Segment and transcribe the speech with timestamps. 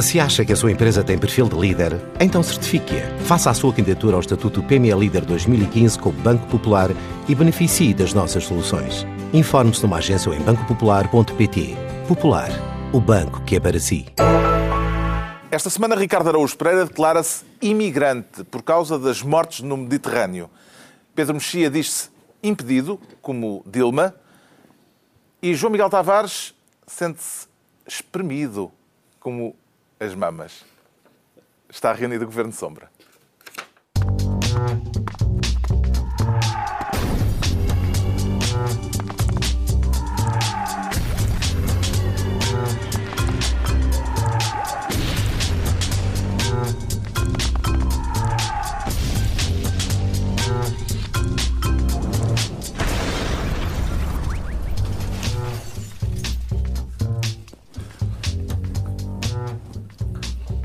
[0.00, 3.06] Se acha que a sua empresa tem perfil de líder, então certifique-a.
[3.24, 6.90] Faça a sua candidatura ao Estatuto PME Líder 2015 com o Banco Popular
[7.28, 9.06] e beneficie das nossas soluções.
[9.32, 11.76] Informe-se numa agência ou em bancopopular.pt.
[12.08, 12.48] Popular,
[12.92, 14.06] o banco que é para si.
[15.50, 20.48] Esta semana, Ricardo Araújo Pereira declara-se imigrante por causa das mortes no Mediterrâneo.
[21.14, 22.08] Pedro Mexia diz-se
[22.42, 24.14] impedido, como Dilma.
[25.42, 26.54] E João Miguel Tavares
[26.86, 27.46] sente-se
[27.86, 28.72] espremido,
[29.20, 29.54] como
[30.00, 30.64] as mamas.
[31.68, 32.90] Está reunido o Governo Sombra.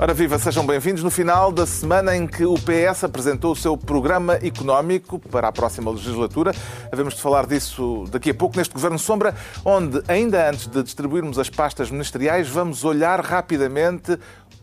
[0.06, 3.76] Ora viva, sejam bem-vindos no final da semana em que o PS apresentou o seu
[3.76, 6.52] programa económico para a próxima legislatura.
[6.92, 9.34] Havemos de falar disso daqui a pouco neste Governo Sombra,
[9.66, 14.16] onde, ainda antes de distribuirmos as pastas ministeriais, vamos olhar rapidamente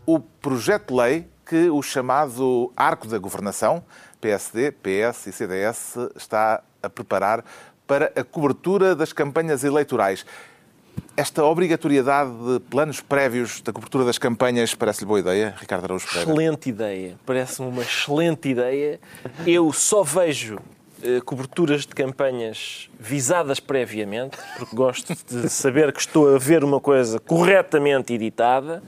[0.05, 3.83] o projeto de lei que o chamado Arco da Governação,
[4.21, 7.43] PSD, PS e CDS, está a preparar
[7.85, 10.25] para a cobertura das campanhas eleitorais.
[11.15, 16.31] Esta obrigatoriedade de planos prévios da cobertura das campanhas parece-lhe boa ideia, Ricardo Araújo Pereira?
[16.31, 17.15] Excelente ideia.
[17.23, 18.99] Parece-me uma excelente ideia.
[19.45, 20.57] Eu só vejo
[21.03, 26.79] eh, coberturas de campanhas visadas previamente, porque gosto de saber que estou a ver uma
[26.79, 28.81] coisa corretamente editada.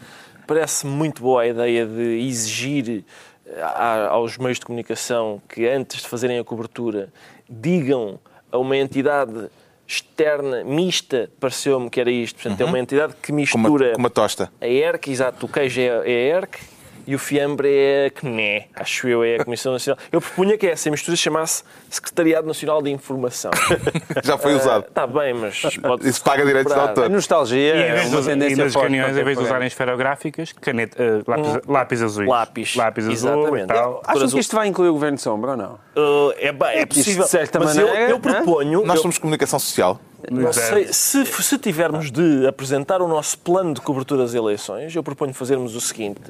[0.47, 3.03] Parece-me muito boa a ideia de exigir
[3.45, 3.61] eh,
[4.09, 7.11] aos meios de comunicação que, antes de fazerem a cobertura,
[7.49, 8.17] digam
[8.51, 9.49] a uma entidade
[9.87, 12.41] externa, mista, pareceu-me que era isto.
[12.41, 14.51] Portanto, é uma entidade que Com uma, mistura com uma tosta.
[14.59, 16.59] a ERC, exato, o queijo é a ERC
[17.07, 19.97] e o fiambre é a CNE, acho eu, é a Comissão Nacional.
[20.11, 23.51] Eu propunha que essa mistura se chamasse Secretariado Nacional de Informação.
[24.23, 24.85] Já foi usado.
[24.87, 27.05] Está bem, mas pode Isso paga direitos de autor.
[27.05, 31.01] A nostalgia E é uma de, e nas reuniões, em vez de usarem esferográficas, caneta,
[31.01, 32.27] eh, lápis, lápis azuis.
[32.27, 32.75] Lápis.
[32.75, 33.63] Lápis azul Exatamente.
[33.63, 34.01] e tal.
[34.05, 35.73] Acham que isto vai incluir o Governo de Sombra ou não?
[35.95, 37.23] Uh, é, ba- é possível.
[37.23, 38.19] de certa mas maneira, eu, eu hã?
[38.19, 38.85] proponho.
[38.85, 39.99] Nós eu- somos comunicação social.
[40.31, 45.01] Não sei, se, se tivermos de apresentar o nosso plano de cobertura das eleições, eu
[45.01, 46.21] proponho fazermos o seguinte: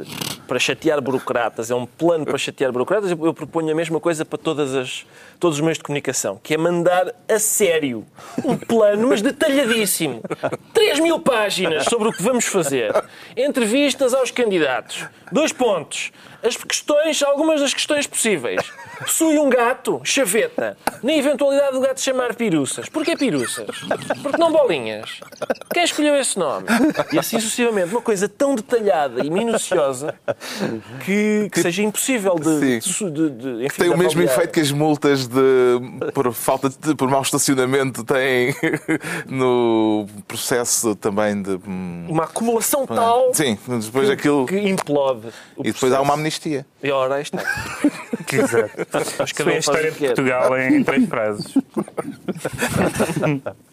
[0.48, 4.24] para chatear burocratas, é um plano para chatear burocratas, eu eu proponho a mesma coisa
[4.24, 5.06] para todas as,
[5.40, 8.06] todos os meios de comunicação, que é mandar a sério
[8.44, 10.22] um plano, mas detalhadíssimo.
[10.74, 12.94] 3 mil páginas sobre o que vamos fazer.
[13.36, 15.06] Entrevistas aos candidatos.
[15.32, 16.12] Dois pontos.
[16.46, 18.62] As questões, algumas das questões possíveis.
[19.00, 22.88] Possui um gato, chaveta, na eventualidade do gato se chamar Piruças.
[22.88, 23.68] Porquê Piruças?
[24.22, 25.20] Porque não bolinhas.
[25.74, 26.66] Quem escolheu esse nome?
[27.12, 27.92] E assim sucessivamente.
[27.92, 30.16] Uma coisa tão detalhada e minuciosa
[31.04, 33.10] que, que seja impossível de, Sim.
[33.12, 35.42] de, de, enfim, Tem o de mesmo efeito que as multas de,
[36.14, 38.56] por falta de, por mau estacionamento têm
[39.28, 41.60] no processo também de.
[41.68, 44.46] hum, Uma acumulação tal Sim, depois aquilo.
[44.46, 45.28] que implode.
[45.60, 46.35] E depois há uma processo.
[46.36, 46.66] Amnistia.
[46.84, 47.40] E ora, aí está.
[48.32, 49.24] Exato.
[49.24, 50.00] Acho que a história de.
[50.00, 51.54] Portugal em três frases.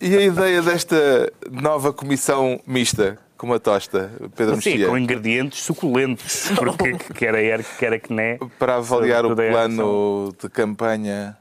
[0.01, 5.63] E a ideia desta nova comissão mista, com uma tosta, Pedro Sim, Mexia, com ingredientes
[5.63, 8.39] suculentos, porque quer a ERC, quer a CNE.
[8.59, 11.37] para avaliar o a plano de campanha.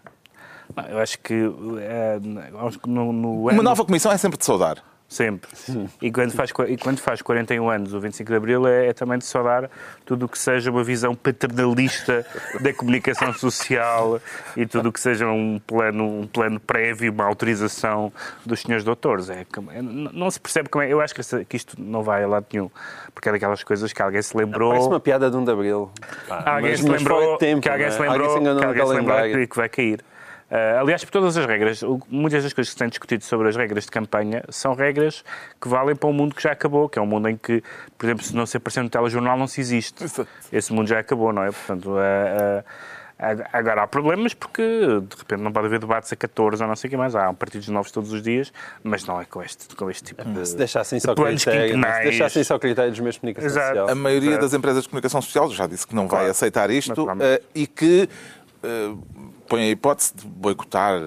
[0.76, 1.34] Não, Eu acho que
[2.68, 4.84] acho que no, no Uma nova comissão é sempre de saudar.
[5.12, 5.52] Sempre.
[6.02, 9.18] E quando, faz, e quando faz 41 anos, o 25 de Abril, é, é também
[9.18, 9.70] de saudar
[10.06, 12.26] tudo o que seja uma visão paternalista
[12.62, 14.22] da comunicação social
[14.56, 18.10] e tudo o que seja um plano, um plano prévio, uma autorização
[18.46, 19.30] dos senhores doutores.
[19.30, 20.88] É, é, não se percebe como é.
[20.88, 22.72] Eu acho que, essa- que isto não vai a lado nenhum,
[23.14, 24.70] porque é daquelas coisas que alguém se lembrou.
[24.72, 25.92] Parece uma piada de 1 de Abril.
[26.26, 27.98] Pá, Alguém mas- se lembrou tempo, que alguém não é?
[27.98, 30.06] se lembrou, Alguém se que, alguém se lembrou que vai cair.
[30.54, 33.48] Ah, aliás, por todas as regras, o- muitas das coisas que se têm discutido sobre
[33.48, 35.24] as regras de campanha são regras
[35.62, 37.64] que valem para um mundo que já acabou, que é um mundo em que,
[37.98, 40.04] por exemplo, se não se aparecer no telejornal, não se existe.
[40.04, 40.28] Exato.
[40.52, 41.52] Esse mundo já acabou, não é?
[41.52, 42.64] Portanto, ah,
[43.54, 46.88] agora há problemas porque de repente não pode haver debates a 14 ou não sei
[46.88, 47.16] o que mais.
[47.16, 48.52] Há partidos novos todos os dias,
[48.84, 50.46] mas não é com este, com este tipo de.
[50.48, 53.68] Se deixassem só planos critério, se deixassem só critério dos meios de comunicação Exato.
[53.68, 53.90] social.
[53.90, 56.32] A maioria das empresas de comunicação social já disse que não vai Claro.
[56.32, 58.10] aceitar isto eh, e que
[58.64, 58.94] eh,
[59.52, 60.98] põe a hipótese de boicotar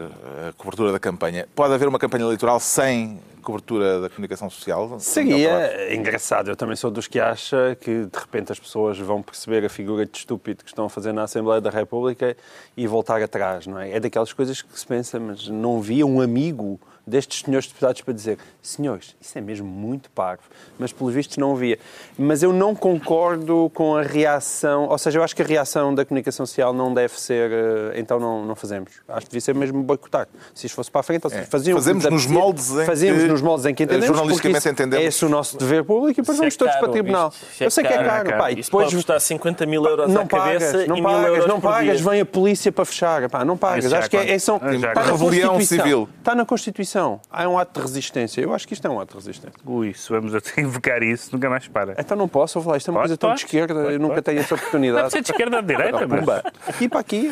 [0.47, 1.49] a cobertura da campanha.
[1.55, 5.01] Pode haver uma campanha eleitoral sem cobertura da comunicação social?
[5.01, 6.51] Seria engraçado.
[6.51, 10.05] Eu também sou dos que acha que de repente as pessoas vão perceber a figura
[10.05, 12.37] de estúpido que estão a fazer na Assembleia da República
[12.77, 13.93] e voltar atrás, não é?
[13.93, 18.15] É daquelas coisas que se pensa, mas não via um amigo destes senhores deputados para
[18.15, 20.43] dizer senhores, isso é mesmo muito parvo,
[20.79, 21.79] mas pelos vistos não havia.
[22.19, 26.05] Mas eu não concordo com a reação, ou seja, eu acho que a reação da
[26.05, 28.91] comunicação social não deve ser, eh, então não, não fazemos.
[29.09, 30.27] Acho que devia ser mesmo boicotar.
[30.55, 31.45] Se isto fosse para a frente, ou seja, É.
[31.45, 35.05] que Fazemos nos moldes em fazíamos que, nos moldes em que entendemos, jornalisticamente isso entendemos.
[35.05, 37.29] é esse o nosso dever público e depois Isso é vamos todos para o tribunal.
[37.29, 39.67] isto- eu sei que é caro, caro, é pá, e Isso depois pode custar 50
[39.67, 42.11] mil euros não à cabeça pagas, não e mil pagas, euros não por pagas, dia.
[42.11, 43.29] vem a polícia para fechar.
[43.29, 43.85] Pá, não pagas.
[43.85, 45.85] Isso Acho que é, é, são, está na Rebelião Constituição.
[45.85, 46.09] civil.
[46.19, 46.94] Está na Constituição.
[47.31, 48.41] Há um ato de resistência.
[48.41, 49.59] Eu acho que isto é um ato de resistência.
[49.65, 51.95] Ui, se vamos até invocar isso, nunca mais para.
[51.99, 52.77] Então não posso, falar.
[52.77, 53.75] Isto é uma Pode, coisa tão de pode, esquerda.
[53.83, 54.25] pode, eu nunca pode.
[54.25, 55.11] tenho essa oportunidade.
[55.13, 56.21] ser de esquerda ou de direita, mas...
[56.21, 56.43] Pumba.
[56.69, 57.31] Aqui para aqui.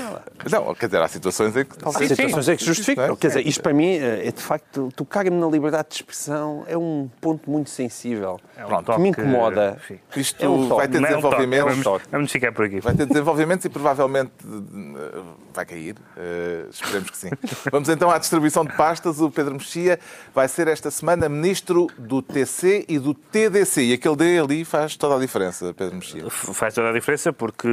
[0.51, 2.09] Não, quer dizer, há situações em que Há talvez...
[2.11, 3.07] situações é que justificam.
[3.09, 3.17] Não é?
[3.17, 7.09] Quer dizer, isto para mim é de facto tocar-me na liberdade de expressão é um
[7.21, 8.39] ponto muito sensível.
[8.57, 9.77] É um Pronto, que me incomoda.
[9.79, 9.99] enfim.
[10.17, 11.65] Isto É um vai ter Não é um desenvolvimento.
[11.83, 12.81] vamos, vamos ficar por aqui.
[12.81, 15.97] Vai ter desenvolvimentos e provavelmente eh, vai cair.
[16.17, 17.31] Eh, esperemos que sim.
[17.71, 19.21] Vamos então à distribuição de pastas.
[19.21, 19.99] O Pedro Mexia
[20.35, 23.83] vai ser esta semana ministro do TC e do TDC.
[23.85, 26.29] E aquele D ali faz toda a diferença, Pedro Mexia.
[26.31, 27.69] Faz toda a diferença porque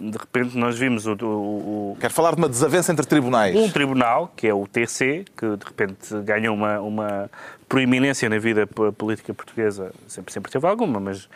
[0.00, 3.54] de repente nós vimos o, o- o- Quero falar de uma desavença entre tribunais.
[3.56, 7.30] um tribunal, que é o TC, que de repente ganhou uma, uma
[7.68, 11.28] proeminência na vida política portuguesa, sempre, sempre teve alguma, mas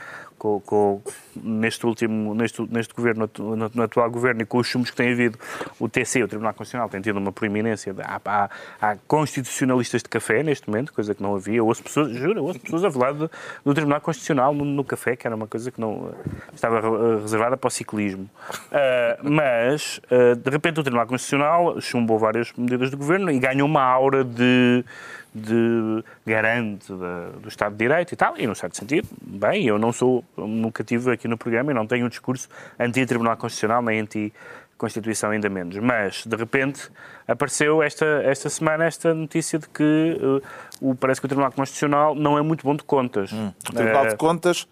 [0.43, 1.00] com, com-
[1.37, 4.97] neste último, neste, neste governo, atu- no, no atual governo e com os chumos que
[4.97, 5.39] tem havido,
[5.79, 7.94] o TC, o Tribunal Constitucional, tem tido uma proeminência.
[8.03, 8.50] Há, há-
[8.81, 11.62] há constitucionalistas de café neste momento, coisa que não havia.
[11.62, 13.31] Ouço pessoas, juro, ouço pessoas a falar do,
[13.65, 16.12] do Tribunal Constitucional no, no café, que era uma coisa que não
[16.53, 16.81] estava
[17.21, 18.29] reservada para o ciclismo.
[18.73, 23.69] Ah, mas, ah, de repente, o Tribunal Constitucional chumbou várias medidas do governo e ganhou
[23.69, 24.85] uma aura de
[25.34, 29.93] de garante do Estado de Direito e tal, e num certo sentido, bem, eu não
[29.93, 32.49] sou, nunca tive aqui no programa e não tenho um discurso
[32.79, 36.90] anti-Tribunal Constitucional nem anti-Constituição ainda menos, mas de repente
[37.26, 40.46] apareceu esta, esta semana esta notícia de que eh,
[40.81, 43.32] o, parece que o Tribunal Constitucional não é muito bom de contas.
[43.32, 44.69] O Tribunal Eh, de Contas,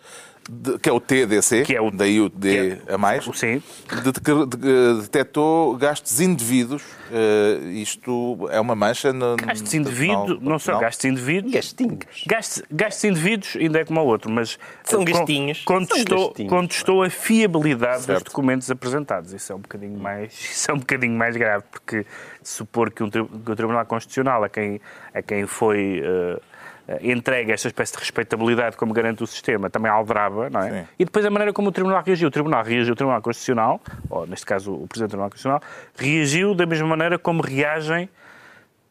[0.53, 3.63] de- que é o TDC, Que é o- daí o D é- a mais, Sim,
[3.89, 6.83] de- de- de- detectou gastos indevidos.
[7.13, 9.37] Eh, isto é uma mancha no.
[9.37, 12.25] gastos indevidos, Tribunal não são gastos indevidos, Gastinhos.
[12.27, 15.63] Gastos, gastos indivíduos ainda é como o outro, mas São con- gastinhos.
[15.65, 18.25] Contestou, São gastinhos, contestou a fiabilidade dos Certo.
[18.25, 19.33] documentos apresentados.
[19.33, 22.05] Isso é um bocadinho mais, isso é um bocadinho mais grave, porque
[22.43, 24.81] supor que, um que o Tribunal Constitucional, a quem,
[25.15, 26.41] a quem foi eh,
[26.91, 30.71] eh, entregue esta espécie de respeitabilidade como garante o sistema, também aldraba, não é?
[30.71, 30.89] Sim.
[30.99, 32.27] E depois a maneira como o Tribunal reagiu.
[32.27, 35.63] O Tribunal reagiu, o Tribunal Constitucional, ou neste caso o Presidente do Tribunal Constitucional,
[35.97, 38.09] reagiu da mesma maneira como reagem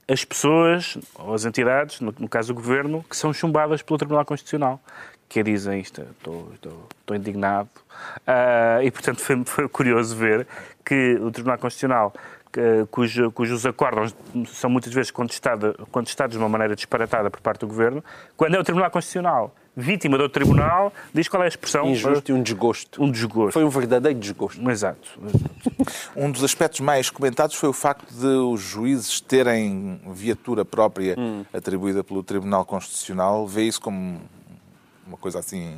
[0.08, 4.24] as pessoas ou as entidades, no, no caso o Governo, que são chumbadas pelo Tribunal
[4.24, 4.80] Constitucional,
[5.28, 7.70] que dizem isto, estou, estou, estou indignado.
[8.26, 10.48] Ah, e, portanto, foi, foi curioso ver
[10.84, 12.14] que o Tribunal Constitucional,
[12.92, 14.16] cujo- cujos acordos
[14.54, 18.04] são muitas vezes contestados de uma maneira disparatada por parte do Governo,
[18.36, 21.88] quando é o Tribunal Constitucional vítima do Tribunal, diz qual é a expressão?
[21.90, 23.02] Injusto e um desgosto.
[23.02, 23.54] Um desgosto.
[23.54, 24.70] Foi um verdadeiro desgosto.
[24.70, 25.08] Exato.
[26.18, 31.46] Um dos aspectos mais comentados foi o facto de os juízes terem viatura própria Hum.
[31.54, 33.48] atribuída pelo Tribunal Constitucional.
[33.48, 34.20] Vê isso como
[35.08, 35.78] uma coisa assim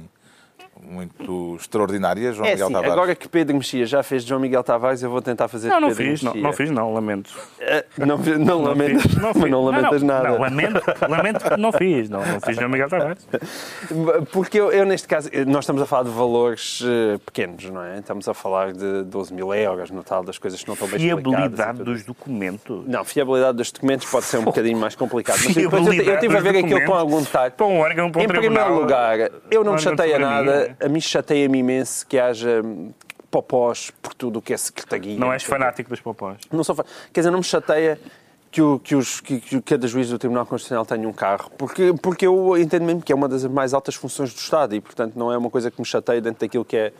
[0.83, 2.93] muito extraordinária, João É Miguel assim, Tavares?
[2.93, 5.81] agora que Pedro Mexia já fez João Miguel Tavares, eu vou tentar fazer Não, de
[5.81, 6.47] não Pedro fiz, não, Mexia.
[6.47, 7.29] não fiz, não, lamento.
[7.59, 9.51] Eh, Não, fi- não, lamentas, fiz, mas fiz.
[9.51, 10.29] não lamentas não, nada.
[10.29, 13.27] Não, lamento, lamento que não fiz, não, não fiz João Miguel Tavares.
[14.31, 17.99] Porque eu, eu, neste caso, nós estamos a falar de valores eh, pequenos, não é?
[17.99, 20.97] Estamos a falar de 12 mil euros no tal das coisas que não estão bem
[20.97, 21.31] explicadas.
[21.47, 22.83] Fiabilidade dos documentos.
[22.87, 25.39] Não, fiabilidade dos documentos pode ser um bocadinho mais complicado.
[25.43, 27.51] Mas depois eu, eu estive a ver aquilo com algum detalhe.
[27.55, 29.17] para um órgão, para um Em primeiro lugar,
[29.49, 30.70] eu não me chateia nada.
[30.79, 32.61] A mim chateia-me imenso que haja
[33.29, 35.17] popós por tudo o que é secretaria.
[35.17, 36.37] Não és fanático dos popós.
[36.51, 37.99] Não sou fa- Quer dizer, não me chateia
[38.51, 41.93] que, o, que, os, que, que cada juiz do Tribunal Constitucional tenha um carro, porque,
[42.01, 45.13] porque eu entendo mesmo que é uma das mais altas funções do Estado e, portanto,
[45.15, 46.93] não é uma coisa que me chateia dentro daquilo que é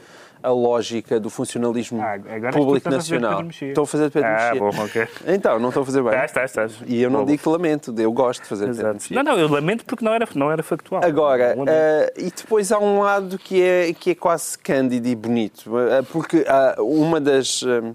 [0.44, 2.18] a lógica do funcionalismo Ah,
[2.52, 3.44] público nacional.
[3.50, 4.60] Estou a fazer de Pedro Ah, Mexia.
[4.60, 5.08] bom, ok.
[5.28, 6.12] Então, não estou a fazer bem.
[6.12, 6.90] Estás, estás, estás.
[6.90, 8.94] E eu não digo que lamento, eu gosto de fazer de Pedro Exato.
[8.96, 9.16] Mexia.
[9.24, 11.02] Não, não, eu lamento porque não era, não era factual.
[11.04, 15.78] Agora, eh, e depois há um lado que é, que é quase cândido e bonito,
[15.80, 17.94] eh, porque ah, uma das, eh,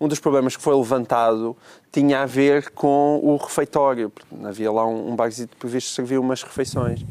[0.00, 1.56] um dos problemas que foi levantado
[1.90, 4.12] tinha a ver com o refeitório.
[4.44, 7.04] Havia lá um, um barzito previsto que servia umas refeições.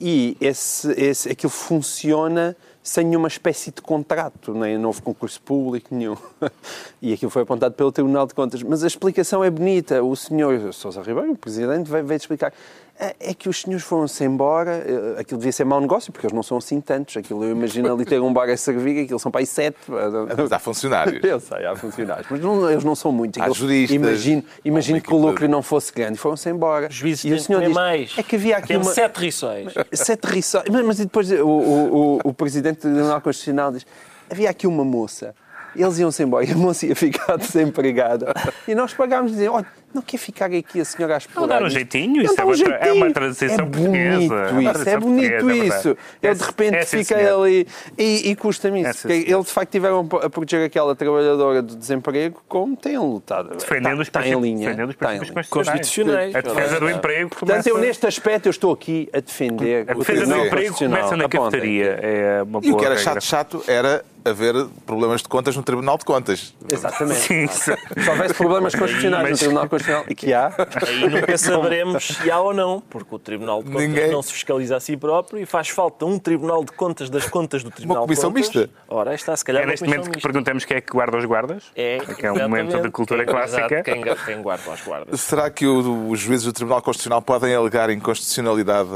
[0.00, 6.16] E esse, esse, aquilo funciona sem nenhuma espécie de contrato, nem novo concurso público, nenhum.
[7.00, 8.62] E aquilo foi apontado pelo Tribunal de Contas.
[8.62, 10.02] Mas a explicação é bonita.
[10.04, 12.52] O senhor Sousa Ribeiro, o Presidente, veio explicar.
[12.98, 16.34] É é que os senhores foram-se embora, eh, aquilo devia ser mau negócio, porque eles
[16.34, 17.16] não são assim tantos.
[17.16, 19.76] Aquilo, eu imagino ali ter um bar a servir, aquilo são para aí sete.
[19.88, 21.22] Mas há funcionários.
[21.24, 23.40] Eu sei, há funcionários, mas não- eles não são muitos.
[23.42, 26.18] Há juristas, Imagino, imagino que o lucro não fosse grande.
[26.18, 26.88] Foram-se embora.
[26.90, 28.14] Juízes e têm o senhor diz, mais.
[28.18, 28.92] É que havia aqui Tem uma...
[28.92, 29.72] sete riçóis.
[29.92, 30.64] Sete riçóis.
[30.70, 33.86] Mas, mas e depois o, o, o, o presidente do Tribunal Constitucional diz:
[34.30, 35.34] havia aqui uma moça.
[35.74, 38.32] Eles iam-se embora e a moça ia ficar desempregada.
[38.68, 41.46] E nós pagámos e dizer: olha, não quer ficar aqui a senhora a explorar.
[41.58, 41.76] dar um isto?
[41.76, 42.94] jeitinho, Não isso dá é um uma tra- é jeitinho.
[43.04, 45.88] uma transição é portuguesa, bonito é uma isso, é transição bonito portuguesa, é isso.
[46.22, 47.66] Eu É- de repente é, fiquei ali
[47.98, 49.08] e, e custa-me isso.
[49.08, 53.56] É, eles de facto tiveram a proteger aquela trabalhadora do desemprego como têm lutado.
[53.56, 54.68] Defendendo os está, está em princípios- linha.
[54.68, 55.64] defendendo os está em princípios linha.
[55.64, 56.34] Constitucionais.
[56.34, 59.98] A defesa do emprego Portanto, eu neste aspecto eu estou aqui a defender A o
[59.98, 61.98] defesa do emprego começa na cafetaria.
[62.02, 63.12] É uma E o boa que era regra.
[63.12, 64.54] chato-chato era haver
[64.86, 66.54] problemas de contas no Tribunal de Contas.
[66.68, 67.20] Exatamente.
[67.20, 67.72] Sim, sim.
[68.02, 70.52] Se houvesse problemas constitucionais no Tribunal Constitucional, e que há,
[70.86, 74.32] Aí nunca saberemos se há ou não, porque o Tribunal de Contas Ninguém- não se
[74.32, 78.02] fiscaliza a si próprio e faz falta um Tribunal de Contas das contas do Tribunal
[78.04, 78.54] comissão de Contas.
[78.56, 78.70] mista.
[78.88, 80.28] Ora, está, se calhar, É uma neste comissão momento que mista.
[80.28, 81.64] perguntamos quem é que guarda os guardas.
[81.74, 83.66] É, que é um momento de cultura Quem- clássica.
[83.66, 84.02] exato, Quem,
[84.34, 85.20] quem guarda os guardas.
[85.20, 88.88] Será que o- os juízes do Tribunal Constitucional podem alegar inconstitucionalidade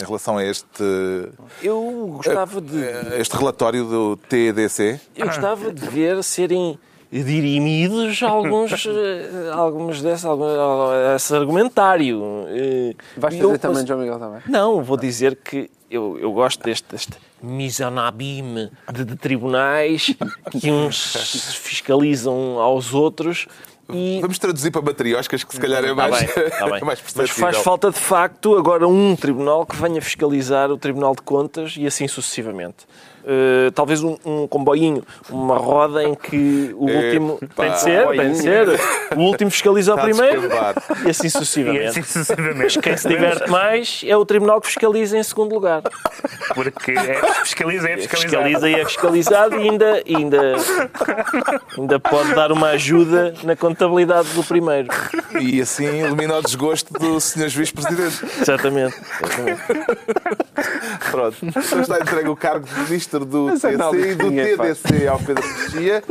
[0.00, 0.82] em relação a este,
[1.62, 2.76] Eu gostava de,
[3.18, 4.16] este relatório do
[4.68, 5.00] TEDC?
[5.16, 6.78] eu gostava de ver serem
[7.10, 10.44] dirimidos alguns, eh, alguns desse, algum,
[11.14, 12.22] esse argumentário.
[12.48, 14.42] Eh, vais fazer eu também, João Miguel, também.
[14.48, 20.14] Não, vou dizer que eu, eu gosto deste, deste misanabime de, de tribunais
[20.60, 21.14] que uns
[21.62, 23.46] fiscalizam aos outros
[23.92, 26.78] e Vamos traduzir para matrioscas, que se calhar é Está mais, bem, está bem.
[26.82, 31.14] é mais Mas faz falta de facto agora um tribunal que venha fiscalizar o Tribunal
[31.14, 32.86] de Contas e assim sucessivamente.
[33.26, 37.38] Uh, talvez um, um comboinho, uma roda em que o último.
[37.42, 37.64] Epá.
[37.64, 38.80] Tem de ser, tem de ser.
[39.16, 40.42] O último fiscaliza o primeiro
[41.04, 41.86] e assim E sucessivamente.
[41.86, 42.58] assim sucessivamente.
[42.58, 45.82] Mas quem se diverte mais é o tribunal que fiscaliza em segundo lugar.
[46.54, 48.20] Porque é, fiscaliza, é fiscalizar.
[48.20, 50.54] Fiscaliza e é fiscalizado e ainda, ainda,
[51.76, 54.88] ainda pode dar uma ajuda na contabilidade do primeiro.
[55.40, 57.48] E assim elimina o desgosto do Sr.
[57.48, 58.24] Juiz Presidente.
[58.40, 58.96] Exatamente.
[59.22, 59.62] exatamente.
[61.10, 61.36] Pronto.
[61.42, 64.30] Então está entregue o cargo de Ministro do Essa TC e do.
[64.30, 64.82] TDC
[65.26, 66.04] Pedro Mexia.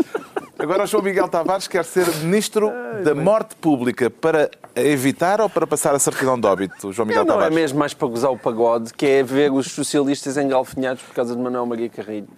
[0.58, 2.72] Agora o João Miguel Tavares quer ser Ministro
[3.04, 7.36] da Morte Pública para evitar ou para passar a certidão de óbito, João Miguel Não,
[7.36, 7.56] não é Tavares?
[7.56, 11.42] mesmo mais para gozar o pagode, que é ver os socialistas engalfinhados por causa de
[11.42, 12.30] Manuel Maria Carrilho.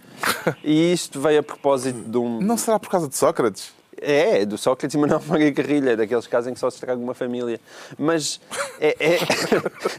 [0.63, 2.41] E isto veio a propósito de um...
[2.41, 3.76] Não será por causa de Sócrates?
[4.01, 6.75] É, é do Sócrates e Manuel Maria Carrilho, é daqueles casos em que só se
[6.77, 7.59] estraga uma família.
[7.97, 8.39] Mas
[8.79, 9.17] é, é,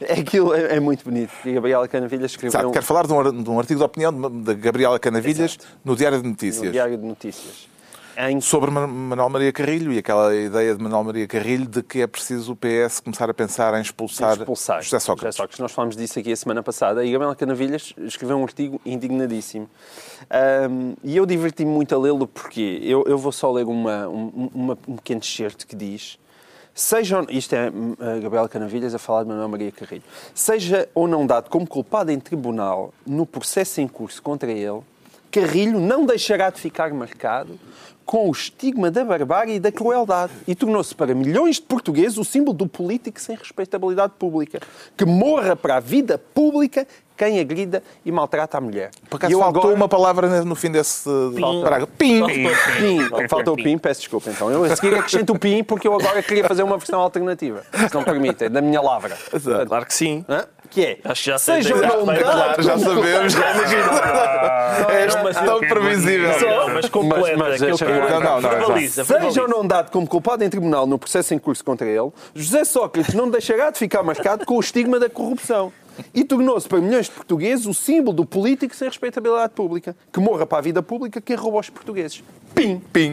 [0.17, 1.33] é aquilo é, é muito bonito.
[1.45, 4.12] E Gabriela Canavilha escreveu Sabe, um, quero falar de um, de um artigo de opinião
[4.12, 6.71] de- da Gabriela Canavilhas no Diário de no Notícias.
[6.73, 7.69] Diário de Notícias.
[8.21, 12.01] Em Sobre Ma- Manuel Maria Carrilho e aquela ideia de Manuel Maria Carrilho de que
[12.01, 15.59] é preciso o PS começar a pensar em expulsar, expulsar José Sócrates.
[15.61, 19.71] Nós falámos disso aqui a semana passada e Gabriela Canavilhas escreveu um artigo indignadíssimo.
[20.29, 24.51] Ahm, e eu diverti-me muito a lê-lo porque eu, eu vou só ler uma, um,
[24.53, 26.19] uma- um pequeno excerto que diz.
[26.75, 30.03] Seja, isto é hum, a Gabriela Canavilhas a falar de Manuel Maria Carrilho.
[30.35, 34.81] Seja ou não dado como culpado em tribunal no processo em curso contra ele,
[35.31, 37.57] Carrilho não deixará de ficar marcado
[38.09, 42.25] com o estigma da barbárie e da crueldade e tornou-se para milhões de portugueses o
[42.25, 44.61] símbolo do político sem respeitabilidade pública.
[44.97, 46.87] Que morra para a vida pública
[47.19, 48.93] quem agrida e maltrata a mulher.
[49.11, 51.07] Por acaso E eu faltou agora- uma palavra no fim desse
[51.62, 51.93] parágrafo.
[51.99, 52.23] Pim!
[52.79, 53.29] Pim.
[53.29, 54.31] Falta o PIN, peço desculpa.
[54.31, 57.62] Então, eu a seguir acrescento o PIN porque eu agora queria fazer uma versão alternativa.
[57.88, 59.19] Se não permitem, da minha lavra.
[59.67, 60.25] Claro que sim.
[60.29, 60.47] Hã?
[60.71, 60.99] Que é?
[61.05, 63.35] Acho que já sei Seja ou não bem dado Claro, já sabemos.
[64.89, 66.39] É mas tão previsível.
[66.39, 67.37] Só, mas completa.
[67.37, 67.85] Mas- mas que.
[67.85, 71.39] Não, não, não, verbaliza, Seja ou não dado como culpado em tribunal no processo em
[71.39, 75.73] curso contra ele, José Sócrates não deixará de ficar marcado com o estigma da corrupção.
[76.14, 79.97] E tornou-se para milhões de portugueses o símbolo do político sem respeitabilidade pública.
[80.12, 82.23] Que morra para a vida pública quem rouba aos portugueses.
[82.55, 82.81] Pim!
[82.93, 83.12] Pim!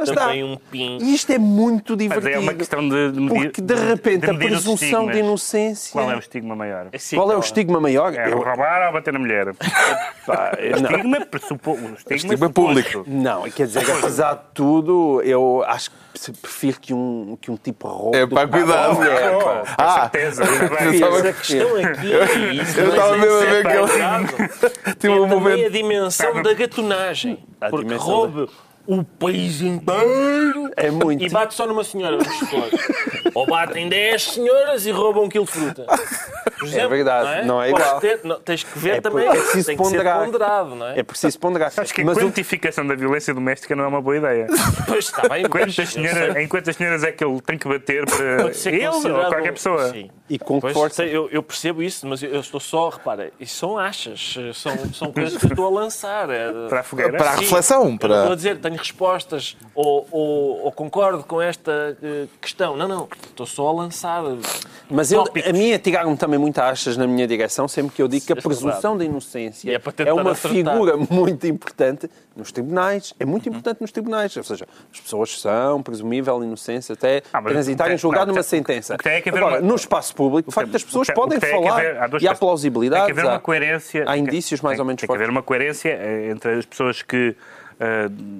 [0.00, 0.26] Está.
[0.26, 0.98] Também um pim.
[1.00, 2.28] E isto é muito Mas divertido.
[2.34, 3.34] é uma questão de, de medir.
[3.44, 5.92] Porque de repente de a medir os presunção de inocência.
[5.92, 6.86] Qual é o estigma maior?
[6.98, 8.14] Sim, Qual é o estigma maior?
[8.14, 9.54] É Eu- roubar ou bater na mulher?
[10.26, 11.72] Pá, estigma, pressupo...
[11.72, 13.04] o estigma, Estigma público.
[13.06, 17.88] Não, quer dizer, apesar de tudo, eu acho que prefiro que um, que um tipo
[17.88, 18.18] roube.
[18.18, 18.94] É pá, cuidado.
[18.96, 19.32] mulher.
[19.42, 20.44] Com Ah, certeza.
[21.10, 22.80] Mas a questão aqui é isso.
[22.80, 27.38] Eu estava mesmo a ver que ele tinha um é também a dimensão da gatunagem.
[27.70, 28.48] Porque roube
[28.86, 31.22] o país inteiro É muito.
[31.24, 32.18] e bate só numa senhora.
[32.24, 32.68] supor.
[33.34, 35.86] Ou batem 10 senhoras e roubam um quilo de fruta.
[36.58, 36.90] por exemplo.
[36.90, 38.00] verdade, não é Podes igual.
[38.00, 39.26] ter- não, tens que ver É também.
[39.26, 40.24] é preciso tem que ser ponderar.
[40.24, 40.98] ponderado, não é?
[40.98, 41.72] É preciso ponderar.
[41.76, 44.46] Acho que a Mas o- quantificação da violência doméstica não é uma boa ideia.
[44.86, 48.24] Pois está bem, Quantas senhoras, em quantas senhoras é que ele tem que bater para
[48.70, 49.88] ele ou qualquer pessoa?
[49.90, 50.10] Sim.
[50.28, 51.04] E com Pois, força.
[51.04, 55.12] eu, eu percebo isso, mas eu, eu estou só, repara, isso são achas, são, são
[55.12, 56.28] coisas que eu estou a lançar.
[56.30, 57.16] é- Para a fogueira?
[57.18, 61.22] Para a reflexão, eu não para- estou a dizer, tenho respostas ou, ou- ou concordo
[61.24, 62.76] com esta eh, questão.
[62.76, 64.22] Não, não, estou só a lançar.
[64.90, 65.48] Mas eu, tópicos.
[65.48, 68.36] a mim atiraram-me também muitas achas na minha direção, sempre que eu digo que a
[68.36, 69.74] é presunção da inocência é
[70.08, 70.74] é, uma acertar.
[70.74, 73.14] figura muito importante nos tribunais.
[73.18, 74.36] É muito importante nos tribunais.
[74.36, 78.96] Ou seja, as pessoas são presumível inocência até Ah, transitarem não, numa sentença.
[79.04, 81.72] é Agora, uma- no espaço público, o facto das pessoas que- podem é que falar
[81.78, 83.06] haver- há e há plausibilidade.
[83.06, 84.04] Tem que haver há- uma coerência.
[84.06, 87.34] Há indícios mais ou menos Tem que haver uma coerência eh, entre as pessoas que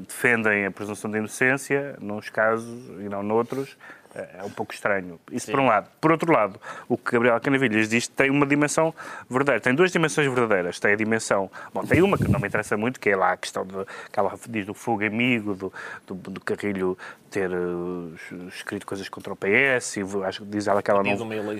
[0.04, 3.76] defendem a presunção de inocência, nos casos e não noutros.
[4.14, 5.18] Eh, É um pouco estranho.
[5.30, 5.88] Isso por um lado.
[6.00, 8.94] Por outro lado, o que Gabriel Canavilhas diz tem uma dimensão
[9.28, 9.60] verdadeira.
[9.60, 10.78] Tem duas dimensões verdadeiras.
[10.80, 11.50] Tem a dimensão.
[11.72, 13.74] Bom, tem uma que não me interessa muito, que é lá a questão de,
[14.10, 15.72] que ela diz do fogo amigo, do,
[16.06, 16.96] do, do Carrilho
[17.30, 21.10] ter eh, escrito coisas contra o PS, e acho que diz ela que ela não.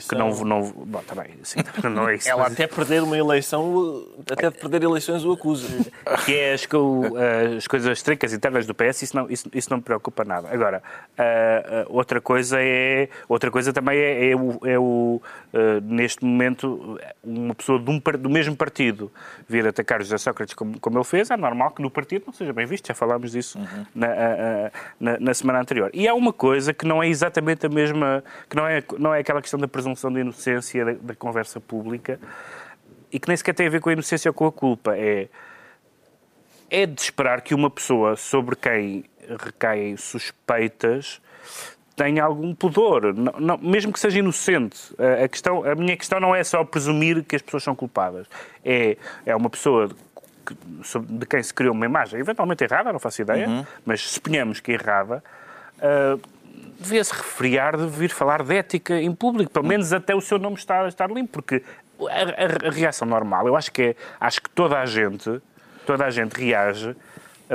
[0.07, 2.29] Que não, não, bom, também, sim, não é isso.
[2.29, 5.67] Ela até perder uma eleição, o- até de perder eleições o acusa.
[6.27, 7.05] que é as, co-
[7.57, 10.49] as coisas tricas internas do PS, isso não, isso, isso não me preocupa nada.
[10.53, 10.83] Agora,
[11.17, 15.23] ah, outra coisa é, outra coisa também é, é o, é o,
[15.53, 19.13] ah, neste momento, uma pessoa um do mesmo partido
[19.47, 22.53] vir atacar José Sócrates como, como ele fez, é normal que no partido não seja
[22.53, 23.59] bem visto, já falámos disso
[23.95, 25.91] na, ah, ah, na, na semana anterior.
[25.93, 29.21] E há uma coisa que não é exatamente a mesma, que não é, não é
[29.21, 32.19] aquela questão da presunção de inocência da, da conversa pública,
[33.13, 35.29] e que nem sequer tem a ver com a inocência ou com a culpa, é
[36.73, 39.05] é de esperar que uma pessoa sobre quem
[39.39, 41.21] recaem suspeitas
[41.97, 44.79] tenha algum pudor, não- não- mesmo que seja inocente.
[44.99, 48.27] A, a questão, a minha questão não é só presumir que as pessoas são culpadas.
[48.65, 48.97] É,
[49.27, 49.89] é uma pessoa
[50.47, 50.57] que-
[51.09, 54.75] de quem se criou uma imagem, eventualmente errada, não faço ideia, mas suponhamos que é
[54.75, 55.23] errada,
[55.81, 56.19] ah,
[56.81, 60.57] devia-se refriar de vir falar de ética em público, pelo menos até o seu nome
[60.57, 61.63] estar, estar limpo, porque
[62.01, 62.05] a,
[62.65, 65.41] a- a reação normal, eu acho que é, acho que toda a gente,
[65.87, 66.97] toda a gente reage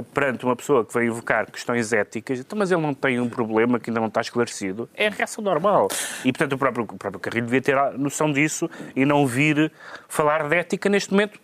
[0.01, 3.79] perante uma pessoa que vem invocar questões éticas, então, mas ele não tem um problema
[3.79, 4.89] que ainda não está esclarecido.
[4.93, 5.87] É a reação normal.
[6.23, 9.71] E, portanto, o próprio, o próprio Carrilho devia ter noção disso e não vir
[10.07, 11.39] falar de ética neste momento.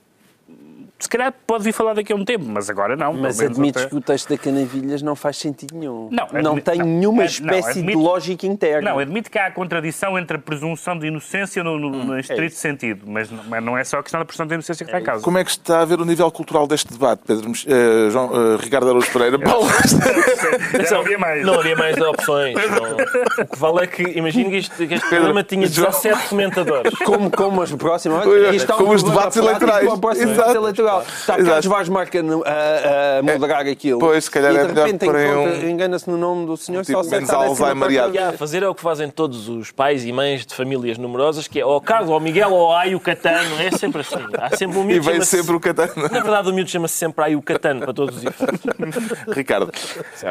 [1.03, 3.11] Se calhar pode vir falar daqui a um tempo, mas agora não.
[3.13, 6.07] Mas admites até- que o texto da Canavilhas não faz sentido nenhum.
[6.09, 8.91] Não, não tem não, nenhuma não, espécie admito- de lógica interna.
[8.91, 12.15] Não, admito que há a contradição entre a presunção de inocência no, no, Hum, no
[12.15, 14.85] é estrito sentido, mas, não- mas não é só a questão da presunção de inocência
[14.85, 15.23] que está em causa.
[15.25, 17.51] Como é que está a ver o nível cultural deste debate, Pedro?
[17.67, 19.37] Eh, João, eh, Ricardo Araújo Pereira?
[19.43, 21.45] Paulo, Já não havia mais.
[21.45, 22.55] Não havia mais opções.
[22.55, 23.43] não.
[23.43, 26.93] O que vale é que, imagino que este, que este programa tinha 17 comentadores.
[26.99, 28.25] Como, como as próximas.
[28.25, 29.83] É, como os debates eleitorais.
[29.83, 30.57] Exato.
[30.97, 31.01] Eleitoral.
[31.19, 31.43] Está.
[31.43, 33.99] Carlos Vaz Marca no- a, a moderar aquilo.
[33.99, 36.57] Pois, se calhar e é de melhor repente porem encontra- um- engana-se no nome do
[36.57, 38.15] senhor tipo só acerta menos a décima alzheimeriado.
[38.15, 40.97] E há a fazer é o que fazem todos os pais e mães de famílias
[40.97, 43.59] numerosas, que é ou Carlos, ou Miguel, ou Ai o Catano.
[43.61, 44.15] É sempre assim.
[44.39, 45.93] Há sempre um e miúdo vem chama-se- sempre o Catano.
[45.95, 48.59] Na verdade, o miúdo chama-se sempre Ai o Catano, para todos os efeitos.
[49.35, 49.71] Ricardo,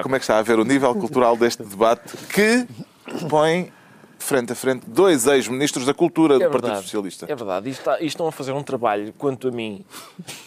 [0.03, 2.67] como é que está a ver o nível cultural deste debate que
[3.29, 3.73] põe
[4.23, 6.85] frente a frente dois ex-ministros da Cultura do É Partido verdade.
[6.85, 7.27] Socialista?
[7.29, 7.69] É verdade.
[7.69, 9.85] E, está- e estão a fazer um trabalho, quanto a mim,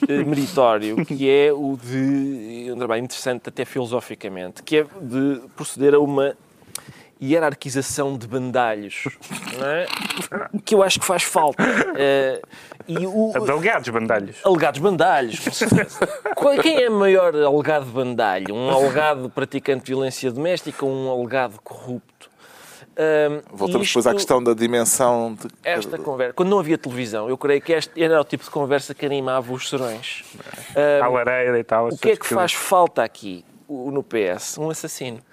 [0.07, 2.71] eh, meritório, que é o de.
[2.71, 6.35] um trabalho interessante, até filosoficamente, que é de proceder a uma
[7.21, 9.05] hierarquização de bandalhos,
[9.57, 9.85] não é?
[10.65, 11.63] que eu acho que faz falta.
[11.97, 12.41] Eh,
[12.87, 14.37] e o, Alegados bandalhos.
[14.43, 16.05] Alegados bandalhos, com certeza.
[16.35, 18.53] Qual- Quem é maior alegado bandalho?
[18.53, 22.29] Um alegado praticante de violência doméstica ou um alegado corrupto?
[23.51, 25.47] Voltamos isto- depois à questão da dimensão de...
[25.63, 28.93] esta conversa, quando não havia televisão, eu creio que este era o tipo de conversa
[28.95, 30.23] que animava os serões.
[31.01, 31.89] À lareira e tal.
[31.89, 34.57] O que é que faz falta aqui no PS?
[34.57, 35.19] Um assassino.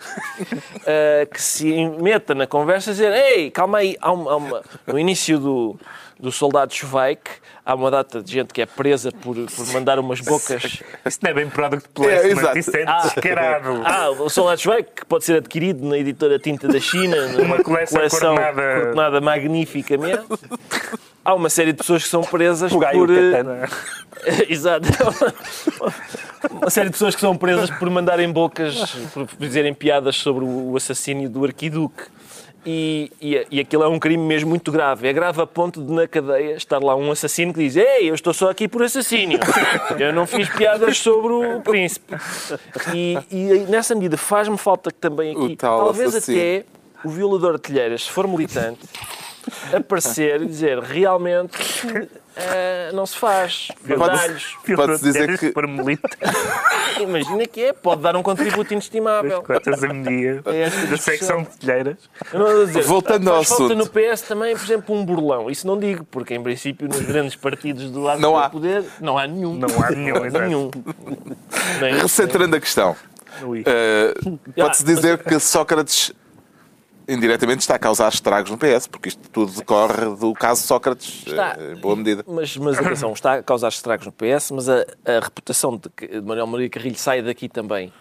[0.85, 4.63] Ah, que se meta na conversa e dizer: Ei, calma aí, há uma- há uma-
[4.85, 5.79] no início do,
[6.23, 7.29] do Soldado Schweik,
[7.67, 10.81] há uma data de gente que é presa por, por mandar umas bocas.
[11.05, 12.59] Isso não é bem product É, placement, exato.
[12.59, 13.01] isso é Ah.
[13.03, 13.83] descarado.
[13.85, 18.09] Ah, o Soldado Schweik, que pode ser adquirido na editora Tinta da China, numa coleção
[18.37, 20.23] coordenada- coordenada magnificamente.
[21.25, 23.11] Há uma série de pessoas que são presas Por por.
[23.11, 23.69] eh.
[24.49, 24.87] Exato.
[26.51, 30.77] Uma série de pessoas que são presas por mandarem bocas, por dizerem piadas sobre o
[30.77, 32.05] assassínio do arquiduque.
[32.65, 35.09] E, e, e aquilo é um crime mesmo muito grave.
[35.09, 38.15] É grave a ponto de, na cadeia, estar lá um assassino que diz Ei, eu
[38.15, 39.41] estou só aqui por assassínio.
[39.99, 42.15] Eu não fiz piadas sobre o príncipe.
[42.95, 46.39] E, e nessa medida faz-me falta que também aqui, talvez assassino.
[46.39, 46.65] até
[47.05, 48.81] o violador de telheiras, se for militante,
[49.73, 51.59] aparecer e dizer realmente
[52.37, 53.69] eh, não se faz.
[54.77, 55.53] Pode-se dizer que-
[57.01, 59.43] Imagina que é, pode dar um contributo inestimável.
[59.43, 61.97] quantas a media É esta da secção de telheiras.
[62.67, 63.79] Dizer, Voltando ao faz falta assunto.
[63.79, 65.51] no PS também, por exemplo, um burlão.
[65.51, 68.49] Isso não digo, porque em princípio nos grandes partidos do lado Não do há.
[68.51, 69.55] poder não há nenhum.
[69.55, 70.71] Não há nenhum, nenhum.
[72.01, 72.95] Recentrando a questão,
[73.43, 73.63] Ui.
[73.67, 74.15] eh,
[74.57, 76.13] pode-se Ah, dizer que Sócrates
[77.09, 81.57] indiretamente está a causar estragos no PS, porque isto tudo decorre do caso Sócrates, Está.
[81.59, 82.25] eh, em boa medida.
[82.27, 86.21] Mas, mas atenção, está a causar estragos no PS, mas a, a reputação de, de
[86.21, 87.93] Manuel Maria Carrilho sai daqui também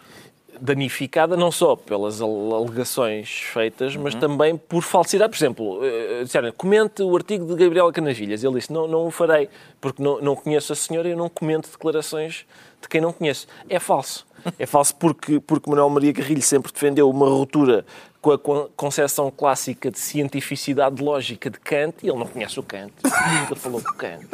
[0.60, 5.32] danificada, não só pelas al- alegações feitas, mas também por falsidade.
[5.32, 8.44] Por exemplo, eh, disseram, comente o artigo de Gabriela Canavilhas.
[8.44, 11.30] Ele disse, não, não o farei, porque não, não conheço a senhora e eu não
[11.30, 12.46] comento declarações
[12.82, 13.48] de quem não conheço.
[13.70, 14.26] É falso.
[14.60, 17.86] É falso porque, porque Manuel Maria Carrilho sempre defendeu uma ruptura
[18.22, 22.64] com a con- concepção clássica de cientificidade lógica de Kant e ele não conhece o
[22.64, 22.92] Kant.
[23.04, 24.26] Nunca falou com Kant.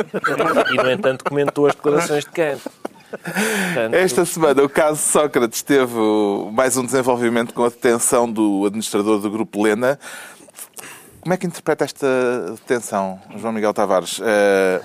[0.73, 2.61] E, no entanto, comentou as declarações de Kant.
[3.09, 5.93] Portanto, Esta semana, o caso Sócrates teve
[6.51, 9.97] mais um desenvolvimento com a detenção do administrador do Grupo Lena.
[11.27, 12.07] Como é que interpreta esta
[12.51, 14.21] detenção, João Miguel Tavares?
[14.23, 14.81] Eh,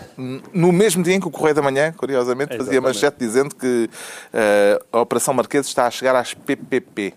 [0.53, 3.89] no mesmo dia em que o Correio da Manhã, curiosamente, fazia manchete dizendo que
[4.33, 7.15] eh, a Operação Marquês está a chegar às PPP.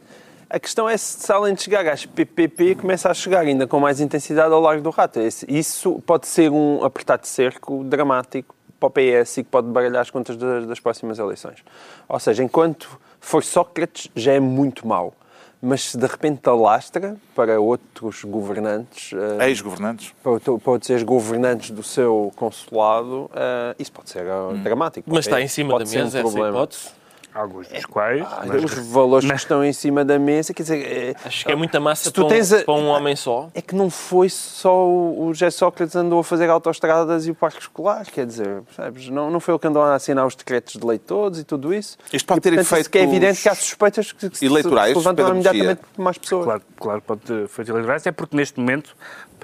[0.48, 4.00] A questão é se, além de chegar às PPP, começa a chegar ainda com mais
[4.00, 5.20] intensidade ao Largo do Rato.
[5.48, 10.04] Isso pode ser um apertado de cerco dramático para o PS e que pode baralhar
[10.04, 11.66] as contas das, das próximas eleições.
[12.08, 15.16] Ou seja, enquanto for Sócrates, já é muito mau.
[15.62, 20.14] Mas se de repente alastra para outros governantes, eh, Ex-governantes.
[20.24, 25.10] para, para outros ex-governantes do seu consulado, eh, isso pode ser eh, dramático.
[25.12, 26.58] mas está em cima pode da ser um mesa essa problema.
[26.58, 26.90] hipótese?
[27.36, 28.24] Alguns dos quais.
[28.26, 31.52] Ah, mas- Os valores que estão em cima da mesa, quer dizer, eh, Acho que
[31.52, 33.50] é muita massa para, um, tens a- para um homem só.
[33.54, 37.36] é que não foi só o o José Sócrates andou a fazer autoestradas e o
[37.36, 39.10] parque escolar, quer dizer, percebes?
[39.10, 41.74] Não, não foi ele que andou a assinar os decretos de lei todos e tudo
[41.74, 41.98] isso.
[42.14, 44.46] Isto pode E, ter portanto, isso efeitos que é evidente que há suspeitas que se-
[44.46, 46.46] eleitorais, se levantam imediatamente mais pessoas.
[46.46, 48.96] Claro, claro, pode ter feito eleitorais, é porque neste momento,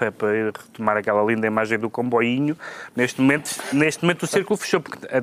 [0.09, 2.57] para, retomar aquela linda imagem do comboinho,
[2.95, 5.21] neste momento, neste momento o círculo fechou, porque eh,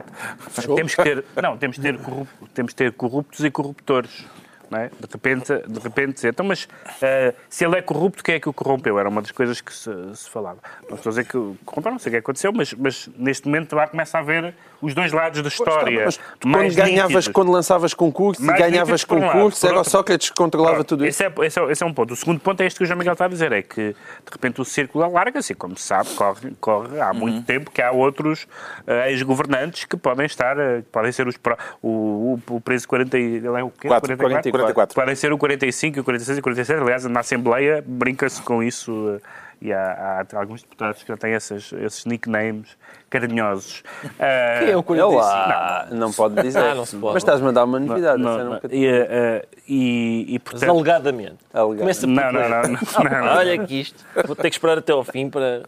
[0.77, 4.27] temos que ter, não, temos que ter, corrup- temos que ter corruptos e corruptores.
[4.71, 4.89] É?
[5.01, 6.69] De repente, de repente dizer, então, mas
[7.01, 8.99] eh, se ele é corrupto, quem é que o corrompeu?
[8.99, 10.59] Era uma das coisas que se, se falava.
[10.91, 13.75] Não estou a dizer que corrompeu, não sei o que aconteceu, mas, mas neste momento
[13.75, 16.05] lá começa a ver os dois lados da história.
[16.05, 17.29] Mas tu, mais quando, ganhavas, nítidos.
[17.29, 21.07] quando lançavas concurso e Mais ganhavas por um era o Sócrates que controlava Pronto, tudo
[21.07, 21.23] isso.
[21.23, 22.13] esse é, esse, é, esse é um ponto.
[22.13, 24.31] O segundo ponto é este que o João Miguel está a dizer, é que de
[24.33, 27.19] repente o círculo alarga-se, como se sabe, corre, corre há Uhum.
[27.19, 28.47] muito tempo que há outros
[28.87, 33.19] eh, ex-governantes que podem estar, que podem ser os pró- o, o, o preso 40,
[33.19, 33.89] e- ele é o quê?
[33.89, 34.95] Quatro, 44.
[34.95, 36.81] Podem ser o 45, o 46 e o 47.
[36.83, 39.21] Aliás, na Assembleia brinca-se com isso eh,
[39.61, 42.77] e há, há alguns deputados que já têm esses, esses nicknames
[43.11, 43.83] carinhosos.
[44.19, 45.17] Eh, Quem é o É 45?
[45.17, 46.59] lá, não, pode dizer.
[46.69, 47.15] Ah, não se pode.
[47.15, 48.21] Mas estás-me a dar uma novidade.
[48.23, 51.37] não, um não, bocadinho- e, eh, e, e, Mas portanto, alegadamente.
[51.53, 51.79] Alegado.
[51.81, 53.37] Começa por não, não, não, não, não, não.
[53.37, 54.05] Olha que isto.
[54.27, 55.63] Vou ter que esperar até ao fim para,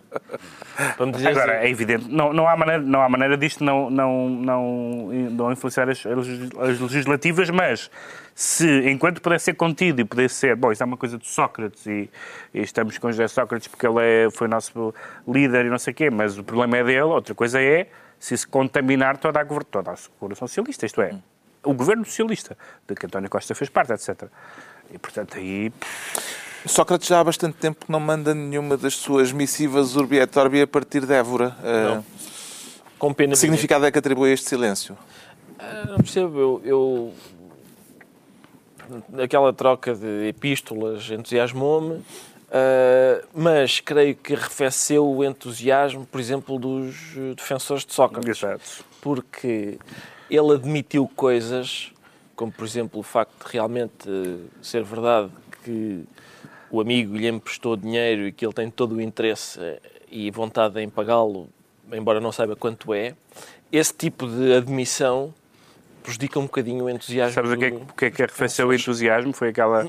[0.97, 1.67] para me dizer Agora, assim.
[1.67, 5.89] é evidente, não, não, há maneira, não há maneira disto não, não, não, não influenciar
[5.89, 7.91] as, as legislativas, mas
[8.35, 11.87] se, enquanto puder ser contido e puder ser, bom, isso é uma coisa de Sócrates
[11.87, 12.09] e,
[12.55, 14.95] e estamos com José Sócrates porque ele é, foi nosso
[15.29, 17.87] líder e não sei o quê, mas o problema é dele, outra coisa é
[18.19, 21.15] se se contaminar toda a, toda a governação socialista, isto é,
[21.65, 24.25] o governo socialista, de que António Costa fez parte, etc.
[24.93, 25.73] E, portanto, aí...
[26.67, 30.61] Sócrates já há bastante tempo que não manda nenhuma das suas missivas urbi et orbi
[30.61, 31.57] a partir de Évora.
[31.65, 32.03] Eh,
[32.99, 34.95] Com pena que significado é que atribui a este silêncio?
[35.59, 35.85] minha.
[35.87, 36.39] Não percebo.
[36.39, 37.15] Eu, eu-
[39.23, 42.05] Aquela troca de epístolas entusiasmou-me,
[42.51, 48.83] ah, mas creio que arrefeceu o entusiasmo, por exemplo, dos eh, defensores de Sócrates.
[49.01, 49.79] Porque
[50.29, 51.93] ele admitiu coisas,
[52.35, 55.31] como por exemplo o facto de realmente eh, ser verdade
[55.63, 56.05] que
[56.71, 59.59] o amigo lhe emprestou dinheiro e que ele tem todo o interesse
[60.11, 61.49] e vontade em pagá-lo,
[61.93, 63.15] embora não saiba quanto é.
[63.73, 65.35] Esse tipo de admissão
[66.03, 67.35] prejudica um bocadinho o entusiasmo.
[67.35, 69.33] Sabes o que é, o que, é que arrefeceu o entusiasmo?
[69.33, 69.89] Foi aquela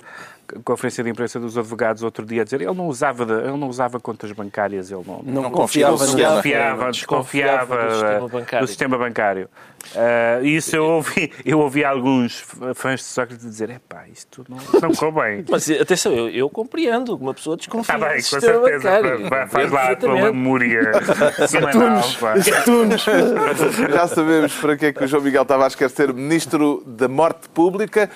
[0.64, 3.68] conferência de imprensa dos advogados outro dia a dizer ele não usava, de- ele não
[3.68, 6.92] usava contas bancárias, ele não, Não, Não confiava, confiava.
[6.92, 8.66] desconfiava, Desconfiava desconfiava do sistema bancário.
[8.66, 9.50] do sistema bancário.
[9.96, 14.92] Ah, isso eu ouvi, eu ouvi alguns fãs de Sócrates dizer: epá, isto não, não
[14.94, 15.44] ficou bem.
[15.50, 18.92] Mas atenção, eu, eu compreendo que uma pessoa desconfia Está bem, do com sistema certeza.
[19.02, 19.30] bancário.
[19.30, 20.92] Vai- Faz lá a tua memória
[21.48, 22.02] semanal.
[22.20, 22.36] pá.
[23.92, 27.50] Já sabemos para que é que o João Miguel Tavares quer ser Ministro da Morte
[27.50, 28.10] Pública.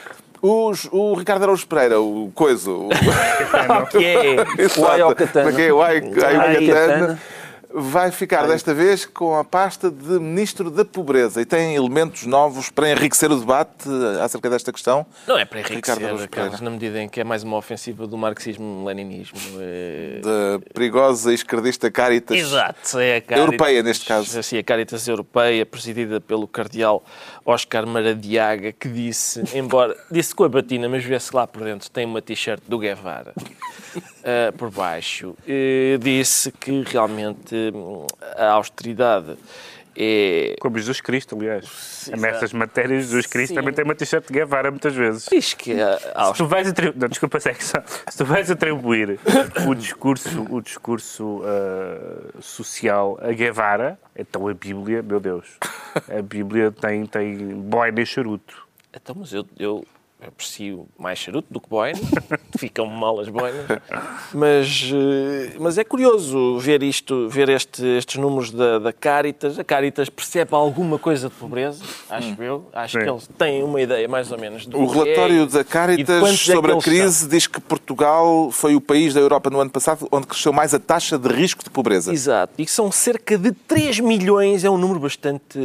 [0.46, 2.90] Os- o Ricardo Araújo Pereira, o coiso, o,
[3.90, 4.36] Que é.
[4.80, 5.54] O Ayocatano.
[5.56, 5.74] Que é?
[5.74, 7.18] O Ayocatano.
[7.78, 12.70] Vai ficar desta vez com a pasta de Ministro da Pobreza e tem elementos novos
[12.70, 13.90] para enriquecer o debate
[14.24, 15.06] acerca desta questão.
[15.28, 19.38] Não é para enriquecer, Carlos, na medida em que é mais uma ofensiva do marxismo-leninismo.
[19.60, 20.22] É...
[20.24, 22.38] Da perigosa esquerdista Caritas.
[22.38, 24.42] Exato, é a Caritas, Europeia, neste caso.
[24.42, 27.04] Sim, a Caritas Europeia, presidida pelo cardeal
[27.46, 32.06] Oscar Maradiaga, que disse, embora disse com a batina, mas vê-se lá por dentro, tem
[32.06, 33.34] uma t-shirt do Guevara
[34.26, 39.38] ah, por baixo, eh, disse que realmente hum, a austeridade
[39.96, 40.56] é.
[40.60, 42.08] Como Jesus Cristo, aliás.
[42.08, 42.22] exato.
[42.22, 43.56] Nessas matérias, Jesus Cristo Sim.
[43.56, 45.28] também tem uma t-shirt de Guevara muitas vezes.
[45.32, 47.50] Diz que a, Se tu vais atribuir, não, desculpa, só.
[48.10, 49.20] Se tu vais atribuir
[49.66, 55.48] o discurso, o discurso ah, social a Guevara, então a Bíblia, meu Deus,
[56.10, 58.66] a Bíblia tem, tem boina e charuto.
[58.94, 59.86] Então, mas eu, eu
[60.28, 62.00] aprecio mais charuto do que boina,
[62.58, 63.66] ficam mal as boinas,
[64.34, 69.58] mas, eh, mas é curioso ver isto, ver este- estes números da, da Caritas.
[69.60, 72.66] A Caritas percebe alguma coisa de pobreza, acho eu.
[72.74, 73.04] Acho Sim.
[73.06, 76.24] que eles têm uma ideia mais ou menos do O que é relatório da Caritas
[76.24, 77.30] é sobre que a crise são.
[77.30, 80.80] diz que Portugal foi o país da Europa no ano passado onde cresceu mais a
[80.80, 82.12] taxa de risco de pobreza.
[82.14, 85.60] Exato, e que são cerca de 3 milhões, é um número bastante.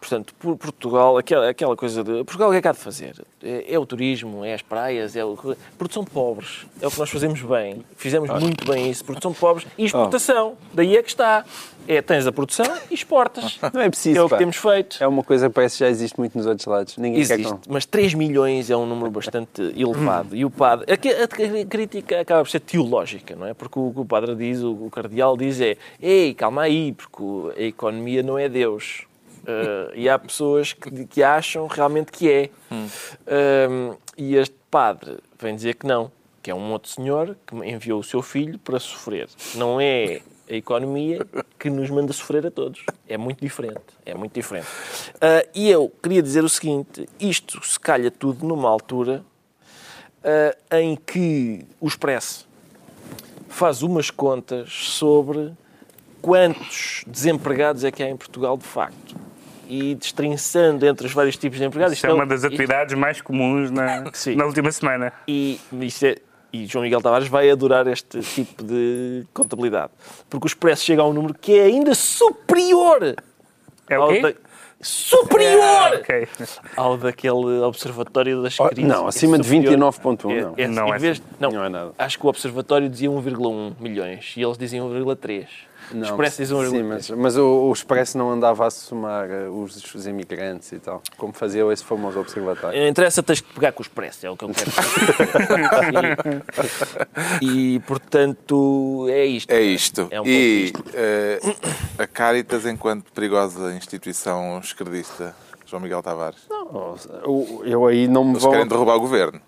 [0.00, 2.24] Portanto, por Portugal, aquela, aquela coisa de.
[2.24, 3.14] Portugal o que é que há de fazer?
[3.42, 3.97] É, é o turismo,
[4.44, 5.36] é as praias, é o.
[5.76, 6.66] Produção de pobres.
[6.80, 7.84] É o que nós fazemos bem.
[7.96, 9.04] Fizemos muito bem isso.
[9.04, 10.54] Produção de pobres e exportação.
[10.72, 11.44] Daí é que está.
[11.86, 13.58] É, tens a produção e exportas.
[13.72, 14.18] Não é preciso.
[14.18, 14.36] É o que pá.
[14.36, 14.98] temos feito.
[15.00, 16.98] É uma coisa que parece que já existe muito nos outros lados.
[16.98, 17.60] Ninguém quer Existe, com.
[17.68, 20.36] mas 3 milhões é um número bastante elevado.
[20.36, 20.86] E o padre.
[20.90, 23.54] A, a- a crítica acaba por ser teológica, não é?
[23.54, 27.22] Porque o que o padre diz, o, o cardeal diz é: ei, calma aí, porque
[27.58, 29.07] a economia não é Deus.
[29.48, 32.50] Eh, e há pessoas que, que acham realmente que é.
[32.70, 38.00] Um, e este padre vem dizer que não, que é um outro senhor que enviou
[38.00, 39.26] o seu filho para sofrer.
[39.54, 41.26] Não é a economia
[41.58, 42.84] que nos manda sofrer a todos.
[43.08, 43.80] É muito diferente.
[44.04, 44.66] É muito diferente.
[45.18, 49.24] Ah, e eu queria dizer o seguinte: isto se calha tudo numa altura
[50.22, 52.46] ah, em que o Expresso
[53.48, 55.52] faz umas contas sobre
[56.20, 59.27] quantos desempregados é que há em Portugal de facto.
[59.68, 61.94] E destrinçando entre os vários tipos de empregados.
[61.94, 64.02] Isto é isto uma das atividades mais comuns na,
[64.34, 65.12] na última semana.
[65.28, 66.16] e, isto é-
[66.50, 69.92] e João Miguel Tavares vai adorar este tipo de contabilidade.
[70.30, 73.14] Porque o Expresso chega a um número que é ainda superior
[73.88, 74.32] É o ao da-
[74.80, 76.28] superior Ok.
[76.76, 78.90] ao daquele observatório das Oh, crises.
[78.90, 79.74] não, acima de superior.
[79.74, 80.54] 29.1 não.
[80.56, 81.92] É, é, Não é vez- não, Não é nada.
[81.98, 85.46] Acho que o observatório dizia 1,1 milhões e eles diziam 1,3.
[85.92, 86.84] Não, Expresso diz sim, 1,3.
[86.84, 91.02] mas, mas o, o Expresso não andava a somar eh, os, os imigrantes e tal,
[91.16, 92.78] como fazia esse famoso observatório.
[92.80, 94.70] Não interessa, tens que pegar com o Expresso, é o que eu quero.
[97.42, 99.50] e, e, portanto, é isto.
[99.50, 100.08] É isto.
[100.10, 100.84] É um e isto.
[100.94, 101.38] eh,
[101.98, 105.34] a Caritas, enquanto perigosa instituição esquerdista,
[105.66, 106.40] João Miguel Tavares,
[107.24, 108.50] O- Eu aí não me eles vou...
[108.52, 109.40] querem derrubar o governo.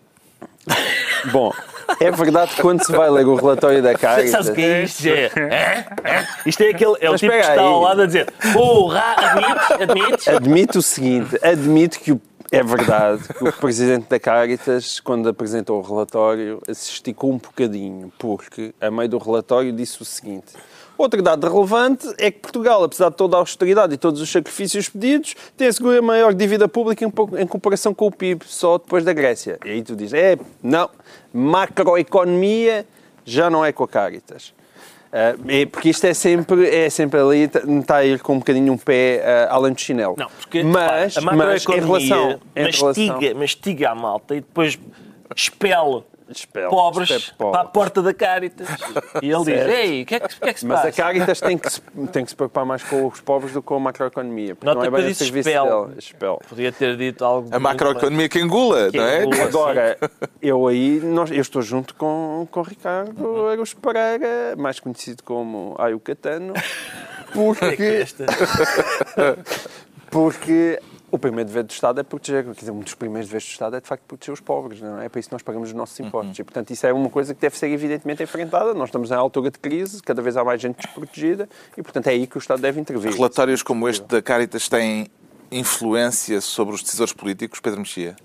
[1.33, 1.53] Bom,
[2.01, 4.31] é verdade que quando se vai ler o relatório da Caritas...
[4.31, 5.07] Sabes o que é isto?
[5.09, 6.27] É, é, é.
[6.47, 7.59] Isto é, aquele, é o Mas tipo que está aí.
[7.59, 10.29] ao lado a dizer porra, admites, admites.
[10.29, 12.21] Admito o seguinte, admito que o-
[12.53, 18.13] é verdade que o Presidente da Caritas, quando apresentou o relatório, se esticou um bocadinho,
[18.19, 20.55] porque a meio do relatório disse o seguinte...
[21.01, 24.87] Outro dado relevante é que Portugal, apesar de toda a austeridade e todos os sacrifícios
[24.87, 29.15] pedidos, tem a segunda maior dívida pública em, comparação com o PIB, só depois da
[29.15, 29.59] Grécia.
[29.65, 30.91] E aí tu dizes, é, não,
[31.33, 32.85] macroeconomia
[33.25, 34.53] já não é com a Caritas.
[35.11, 38.77] É, porque isto é sempre, é sempre ali, está a ir com um bocadinho um
[38.77, 40.17] pé ah, além do chinelo.
[40.19, 44.41] Não, porque mas, a mas em macroeconomia relação, em mastiga, relação mastiga a malta e
[44.43, 44.79] depois
[45.35, 46.03] expele
[46.71, 47.35] Pobres, pobres.
[47.39, 48.69] para a porta da Caritas.
[49.23, 51.03] E ele diz, ei, o que, é que, que é que se Mas a passa?
[51.03, 51.81] Caritas tem que, se,
[52.13, 54.55] tem que se preocupar mais com os pobres do que com a macroeconomia.
[54.55, 55.65] Porque Nota não é bem o serviço espelho.
[55.65, 55.95] dela.
[55.99, 56.39] Espelho.
[56.49, 57.49] Podia ter dito algo...
[57.53, 59.25] A macroeconomia que engula, Que não é?
[59.25, 59.45] engula.
[59.45, 59.99] Agora,
[60.41, 65.75] eu aí, nós, eu estou junto com, com o Ricardo Araújo Pereira, mais conhecido como
[65.79, 66.55] Ayo Catano,
[67.33, 68.11] É que porque,
[70.11, 73.51] porque o primeiro dever do Estado é proteger, quer dizer, um dos primeiros deveres do
[73.51, 75.07] Estado é de facto proteger os pobres, não é?
[75.07, 76.39] É para isso que nós pagamos os nossos impostos.
[76.39, 78.73] E, portanto, isso é uma coisa que deve ser evidentemente enfrentada.
[78.75, 82.11] Nós estamos em altura de crise, cada vez há mais gente desprotegida e, portanto, é
[82.11, 83.13] aí que o Estado deve intervir.
[83.13, 85.09] Relatórios como este da Caritas têm
[85.51, 88.17] influência sobre os decisores políticos, Pedro Mexia?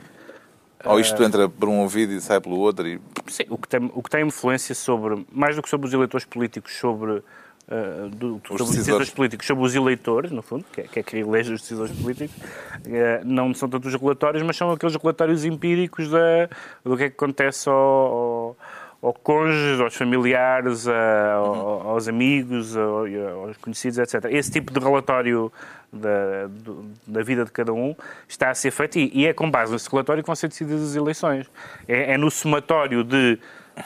[0.84, 2.88] Ou isto entra por um ouvido e sai pelo outro?
[2.88, 3.02] E...
[3.28, 6.26] Sim, o que, tem, o que tem influência sobre, mais do que sobre os eleitores
[6.26, 7.24] políticos, sobre
[7.68, 8.76] uh, do, sobre os decisores.
[8.78, 11.92] decisores políticos, sobre os eleitores, no fundo, que é, que é que elege os decisores
[12.00, 16.50] políticos, uh, não são tanto os relatórios, mas são aqueles relatórios empíricos da,
[16.84, 18.58] do que é que acontece ao, ao,
[19.02, 23.06] ao cônjuge, aos familiares, a- ao- aos amigos, ao-
[23.46, 24.26] aos conhecidos, etc.
[24.32, 25.52] Esse tipo de relatório
[25.94, 27.96] da, do- da vida de cada um
[28.28, 30.82] está a ser feito e, e é com base nesse relatório que vão ser decididas
[30.82, 31.48] as eleições.
[31.88, 33.38] É, é no somatório de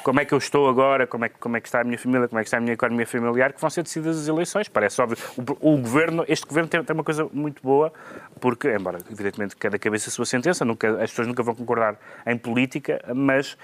[0.04, 1.98] como é que eu estou agora, como é, que- como é que está a minha
[1.98, 4.68] família, como é que está a minha economia familiar, que vão ser decididas as eleições.
[4.68, 5.18] Parece óbvio.
[5.62, 7.92] O, o governo, este governo tem, tem uma coisa muito boa,
[8.40, 12.38] porque, embora, evidentemente, cada cabeça a sua sentença, nunca, as pessoas nunca vão concordar em
[12.38, 13.58] política, mas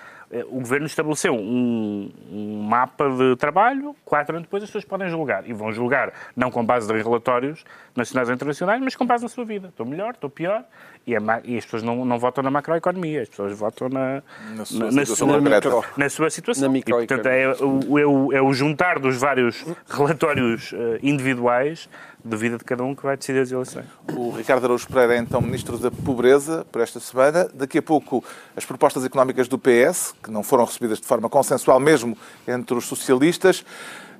[0.50, 5.48] o governo estabeleceu um, um mapa de trabalho, quatro anos depois as pessoas podem julgar.
[5.48, 7.64] E vão julgar não com base em relatórios
[7.96, 9.68] nacionais ou internacionais, mas com base na sua vida.
[9.70, 10.64] Estou melhor, estou pior.
[11.08, 14.24] E, a e as pessoas não, não votam na macroeconomia, as pessoas votam na,
[14.56, 15.70] Na sua na, situação sua- concreta.
[15.70, 16.72] micro- na sua situação.
[16.72, 21.88] Na e, portanto, é o, é, o, é o juntar dos vários relatórios eh, individuais
[22.26, 23.86] de vida de cada um que vai decidir as eleições.
[24.16, 27.48] O Ricardo Araújo Pereira é então Ministro da Pobreza por esta semana.
[27.54, 28.24] Daqui a pouco
[28.56, 32.86] as propostas económicas do PS, que não foram recebidas de forma consensual mesmo entre os
[32.86, 33.64] socialistas.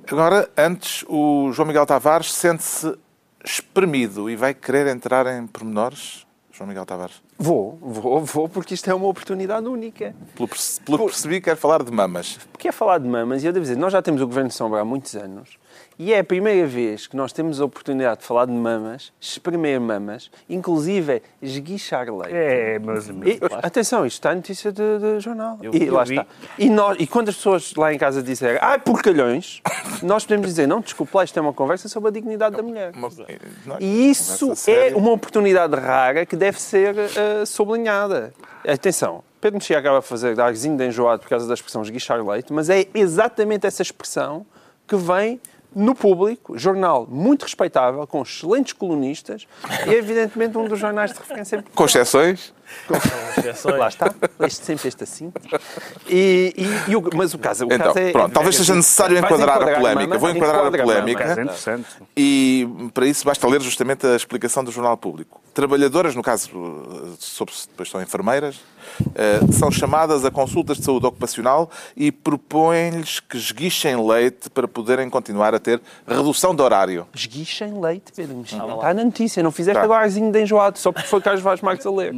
[0.08, 2.96] Agora, antes, o João Miguel Tavares sente-se
[3.44, 6.24] espremido e vai querer entrar em pormenores.
[6.52, 10.14] João Miguel Tavares, Vou, vou, vou, porque isto é uma oportunidade única.
[10.34, 12.38] pelo, perce- pelo que percebi, quer falar de mamas.
[12.50, 14.54] Porque é falar de mamas, e eu devo dizer, nós já temos o Governo de
[14.54, 15.58] Sombra há muitos anos,
[15.98, 19.80] e é a primeira vez que nós temos a oportunidade de falar de mamas, espremer
[19.80, 22.34] mamas, inclusive esguichar leite.
[22.34, 23.48] É, meus amigos.
[23.50, 25.58] E, atenção, isto está em notícia de, de jornal.
[25.62, 26.14] Eu- e eu lá vi.
[26.18, 26.26] está.
[26.58, 29.60] E, nós, e quando as pessoas lá em casa disserem, ai, porcalhões,
[30.02, 32.92] nós podemos dizer, não, desculpe lá, isto é uma conversa sobre a dignidade da mulher.
[32.94, 33.08] Uma-
[33.64, 38.34] não, E isso é uma oportunidade rara que deve ser eh, sublinhada.
[38.66, 42.52] Atenção, Pedro Mexia acaba de fazer darzinho de enjoado por causa da expressão esguichar leite,
[42.52, 44.44] mas é exatamente essa expressão
[44.86, 45.40] que vem
[45.76, 49.46] no público, jornal muito respeitável, com excelentes colunistas
[49.86, 52.54] e, evidentemente, um dos jornais de referência Com exceções,
[53.78, 55.32] Lá está, este sempre este assim.
[56.08, 58.12] E, e- e o- mas o caso, o Então, caso é.
[58.12, 60.06] pronto, talvez seja necessário Vais enquadrar a enquadrar polémica.
[60.08, 60.18] mama?
[60.18, 61.20] Vou enquadrar a polémica.
[61.20, 61.42] Mas é mama.
[61.42, 61.88] interessante.
[62.16, 65.40] E para isso basta ler justamente a explicação do Jornal Público.
[65.54, 66.50] Trabalhadoras, no caso,
[67.18, 68.60] sobre se depois são enfermeiras,
[69.14, 75.08] eh, são chamadas a consultas de saúde ocupacional e propõem-lhes que esguichem leite para poderem
[75.08, 77.06] continuar a ter redução de horário.
[77.14, 78.58] Esguichem leite, Pedro Mexia.
[78.58, 79.84] Está na notícia, não fizeste Tá.
[79.84, 82.14] agora de enjoado, só porque foi Carlos Vaz Marques a ler.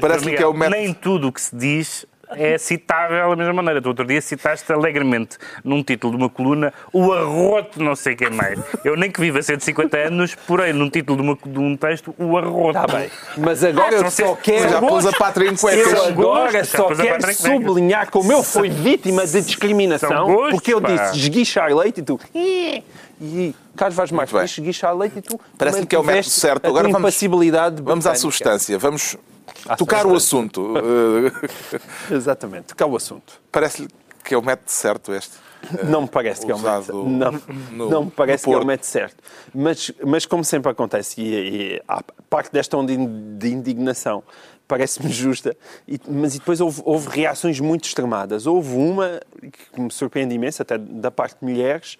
[0.00, 0.76] Parece-me que é o método.
[0.76, 3.80] Nem tudo o que se diz é citável da mesma maneira.
[3.80, 8.28] Tu outro dia citaste alegremente, num título de uma coluna, o arroto não sei quem
[8.28, 8.60] mais.
[8.84, 12.36] Eu nem que viva 150 anos, porém, num título de, uma- de um texto, o
[12.36, 12.78] arroto.
[12.78, 13.10] Está bem.
[13.38, 14.68] Mas agora eu São só quero.
[14.68, 15.90] Já pôs a pátria em cuecas.
[15.90, 20.88] Eu agora só quero sublinhar como eu fui vítima de discriminação, gostos, porque eu pá.
[20.88, 22.20] disse esguichar leite e tu.
[23.20, 25.40] E Carlos Vaz Marques esguichar leite e tu.
[25.56, 26.66] Parece-me que é o método certo.
[26.66, 29.16] Agora vamos- impassibilidade Vamos à substância, vamos
[29.76, 30.74] tocar o assunto.
[32.10, 33.40] Eh, Exatamente, tocar o assunto.
[33.50, 33.88] Parece-lhe
[34.24, 35.32] que é o método certo este.
[35.88, 37.32] Não me parece que é o método não,
[37.72, 39.16] no- não me parece que é o método certo.
[39.52, 41.34] Mas, mas como sempre acontece, e,
[41.74, 44.22] e a parte desta onda de indignação
[44.68, 45.56] parece-me justa,
[45.88, 48.46] e- mas e depois houve, houve reações muito extremadas.
[48.46, 49.20] Houve uma
[49.72, 51.98] que me surpreende imenso, até da parte de mulheres,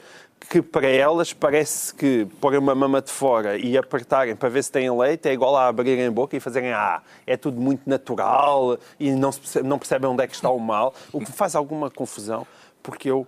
[0.48, 4.72] que para elas parece que pôr uma mama de fora e apertarem para ver se
[4.72, 8.78] têm leite é igual a abrirem a boca e fazerem ah, é tudo muito natural
[8.98, 11.90] e não, percebe, não percebem onde é que está o mal, o que faz alguma
[11.90, 12.46] confusão,
[12.82, 13.26] porque eu,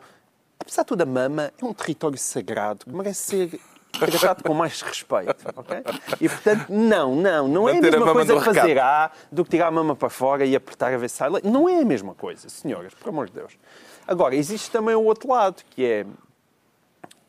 [0.58, 3.60] apesar de tudo, a mama é um território sagrado que merece ser
[3.92, 5.78] tratado com mais respeito, ok?
[6.20, 8.80] E portanto, não, não, não é a Manter a mesma mama coisa fazer recato.
[8.80, 11.48] ah do que tirar a mama para fora e apertar a ver se sai leite.
[11.48, 13.58] Não é a mesma coisa, senhoras, por amor de Deus.
[14.06, 16.06] Agora, existe também o outro lado, que é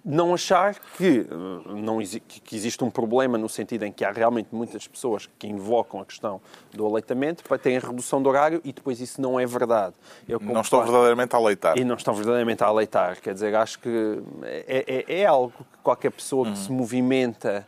[0.04, 4.50] não achar que, eh, não que existe um problema no sentido em que há realmente
[4.52, 6.42] muitas pessoas que invocam a questão
[6.74, 9.94] do aleitamento para terem redução de horário e depois isso não é verdade.
[10.28, 11.78] Eu Não estou verdadeiramente a aleitar.
[11.78, 13.22] e não estão verdadeiramente a aleitar.
[13.22, 17.68] Quer dizer, acho que é, é- é algo que qualquer pessoa que se movimenta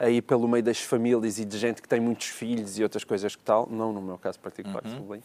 [0.00, 3.36] aí pelo meio das famílias e de gente que tem muitos filhos e outras coisas
[3.36, 5.22] que tal, não no meu caso particular, sublinho,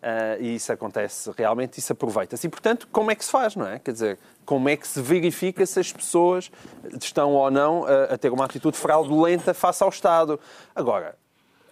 [0.00, 2.46] ah, e isso acontece realmente, isso aproveita-se.
[2.46, 3.80] E, portanto, como é que se faz, não é?
[3.80, 6.52] Quer dizer, como é que se verifica se as pessoas
[7.00, 10.38] estão ou não a, a ter uma atitude fraudulenta face ao Estado?
[10.74, 11.16] Agora,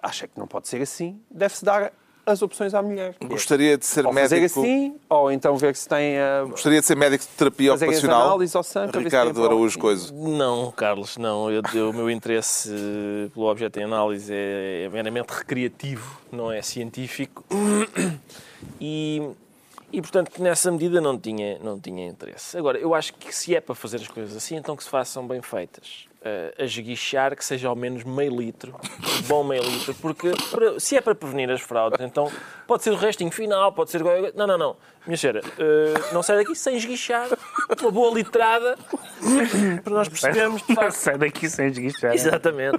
[0.02, 1.92] acha que não pode ser assim, deve-se dar
[2.26, 3.14] as opções à mulher.
[3.24, 4.60] Gostaria de ser Ou fazer médico.
[4.60, 8.22] assim, ou então ver se tem a, Gostaria de ser médico de terapia ocupacional.
[8.28, 9.78] análises ao sangue Ricardo Araújo.
[9.78, 10.12] Coisa.
[10.12, 11.50] Não, Carlos, não.
[11.50, 16.50] Eu, eu- o meu interesse eh, pelo objeto em análise é, é meramente recreativo, não
[16.52, 17.44] é científico.
[18.80, 19.22] E
[19.92, 22.56] E, portanto, que nessa medida não tinha, não tinha interesse.
[22.56, 25.26] Agora, eu acho que se é para fazer as coisas assim, então que se façam
[25.26, 26.04] bem feitas.
[26.20, 28.78] Uh, a esguichar que seja ao menos meio litro,
[29.26, 32.30] bom meio litro, porque para, se é para prevenir as fraudes, então
[32.66, 34.02] pode ser o restinho final, pode ser.
[34.34, 34.76] Não, não, não.
[35.06, 37.26] Minha senhora, uh, não sai daqui sem esguichar,
[37.80, 38.76] uma boa litrada,
[39.82, 40.92] para nós percebermos facto.
[41.00, 42.14] Sai daqui sem esguichar.
[42.14, 42.78] Exatamente.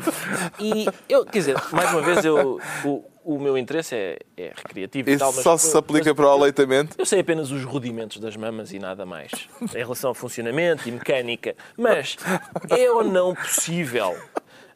[0.60, 5.10] E eu, quer dizer, mais uma vez, eu, o, o meu interesse é, é recreativo
[5.10, 6.96] Isso e tal, mas, só se aplica mas, para o aleitamento?
[6.98, 9.32] Eu sei apenas os rudimentos das mamas e nada mais,
[9.62, 11.56] em relação ao funcionamento e mecânica.
[11.78, 12.18] Mas
[12.70, 14.18] é ou não possível,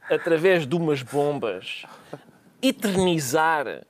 [0.09, 1.83] através de umas bombas,
[2.61, 3.83] eternizar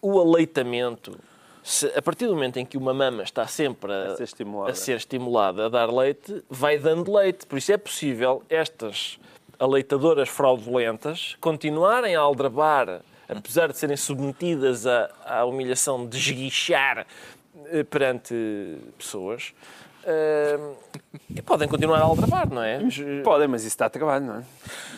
[0.00, 1.18] o aleitamento
[1.62, 4.70] se, a partir do momento em que uma mama está sempre a, A ser estimulada.
[4.70, 7.46] a ser estimulada a dar leite, vai dando leite.
[7.46, 9.18] Por isso é possível estas
[9.58, 17.06] aleitadoras fraudulentas continuarem a aldrabar, apesar de serem submetidas à, à humilhação de esguichar
[17.66, 18.34] eh, perante
[18.96, 19.52] pessoas.
[20.04, 20.58] Eh,
[21.30, 22.80] e podem continuar a aldrabar, não é?
[23.24, 24.42] Podem, mas isso dá trabalho, não é?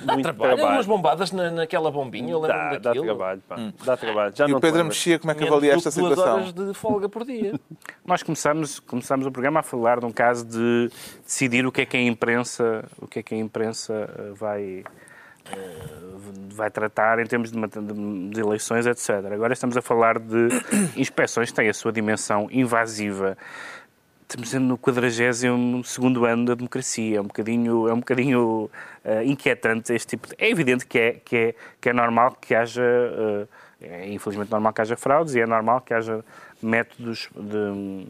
[0.05, 0.65] Dá trabalho.
[0.65, 3.57] Umas bombadas na, naquela bombinha, eu lembro-me Dá, dá trabalho, pá.
[3.85, 4.33] Dá trabalho.
[4.37, 4.85] Já E não o Pedro.
[4.85, 6.35] Mexia, como é que avalia esta situação?
[6.35, 7.59] horas de folga por dia.
[8.05, 10.91] Nós começamos, começamos o programa a falar de um caso de
[11.25, 14.85] decidir o que é que a imprensa, o que é que a imprensa eh, vai,
[15.53, 15.77] eh,
[16.53, 19.11] vai tratar em termos de- de eleições, etc.
[19.33, 20.49] Agora estamos a falar de
[20.97, 23.37] inspeções que têm a sua dimensão invasiva.
[24.31, 27.19] Estamos no 42 ano da democracia.
[27.19, 28.71] É um bocadinho, é um bocadinho
[29.05, 30.37] eh, inquietante este tipo de...
[30.39, 32.81] É evidente que é, que é, que é normal que haja...
[32.81, 33.47] eh,
[33.81, 36.25] é infelizmente normal que haja fraudes e é normal que haja
[36.63, 38.07] métodos de,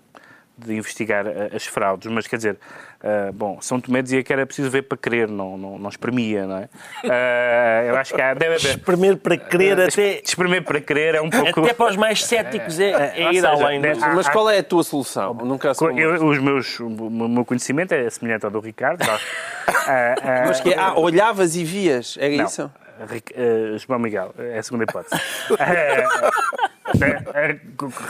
[0.66, 2.10] de investigar eh, as fraudes.
[2.12, 2.58] Mas, quer dizer,
[3.02, 6.46] eh, bom, São Tomé dizia que era preciso ver para crer, não, não, não espremia,
[6.46, 6.68] não é?
[7.04, 8.70] Eh, eu acho que há, deve haver...
[8.70, 11.60] Espremer para querer até, Espremer para crer é um pouco...
[11.60, 14.62] até para os mais céticos é, é ir seja, além há- Mas qual é a
[14.62, 15.34] tua solução?
[15.34, 19.04] Nunca eu- os meus, o meu conhecimento é semelhante ao do Ricardo.
[20.46, 22.44] Mas que é, ah, olhavas e vias, era Não.
[22.44, 22.70] isso?
[23.08, 23.34] Ric-
[23.78, 25.20] João Miguel, é a segunda hipótese.
[27.00, 27.60] Eh, eh, eh,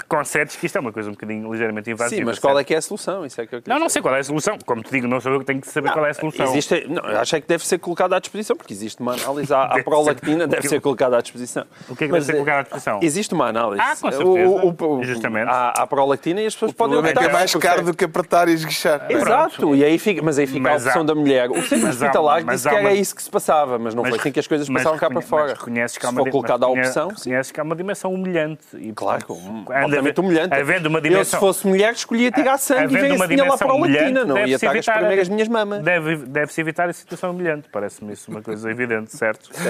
[0.08, 2.20] Concedes que isto é uma coisa um bocadinho ligeiramente invasiva.
[2.20, 3.24] Sim, mas qual é que é a solução?
[3.26, 4.56] Isso é que eu Não, não sei qual é a solução.
[4.64, 6.46] Como te digo, não sou eu que tenho que saber qual é a solução.
[6.46, 9.66] Existe, não, acho é que deve ser colocado à disposição, porque existe uma análise à,
[9.68, 11.64] Deve prolactina, deve ser colocada à disposição.
[11.88, 12.98] O que é que Mas, deve ser colocado à disposição?
[13.02, 13.80] Existe uma análise.
[13.82, 14.48] Ah, com O- certeza.
[14.50, 15.48] o- o- Justamente.
[15.48, 17.94] Há, há prolactina e as pessoas O podem é que é optar mais caro do
[17.94, 19.06] que apertar e esguichar.
[19.10, 21.50] Exato, e aí fica, mas aí fica Mas a opção há- da mulher.
[21.50, 24.20] O centro hospitalar disse que era uma- isso que se passava, mas não Mas foi
[24.20, 25.52] assim que as coisas mas passaram cá para fora.
[25.54, 28.60] reconheces que há Se uma for colocada a opção, reconheces que há uma dimensão humilhante.
[28.78, 30.54] E, Claro, portanto, altamente humilhante.
[30.54, 31.38] Havendo uma Eu, dimensão...
[31.38, 34.54] se fosse mulher, escolhia tirar sangue e se tinha lá dimensão prolactina, humilhante, não ia
[34.54, 35.82] estar a evitar- espremer as minhas mamas.
[35.82, 37.68] Deve- Deve-se evitar a situação humilhante.
[37.70, 39.50] Parece-me isso uma coisa evidente, certo?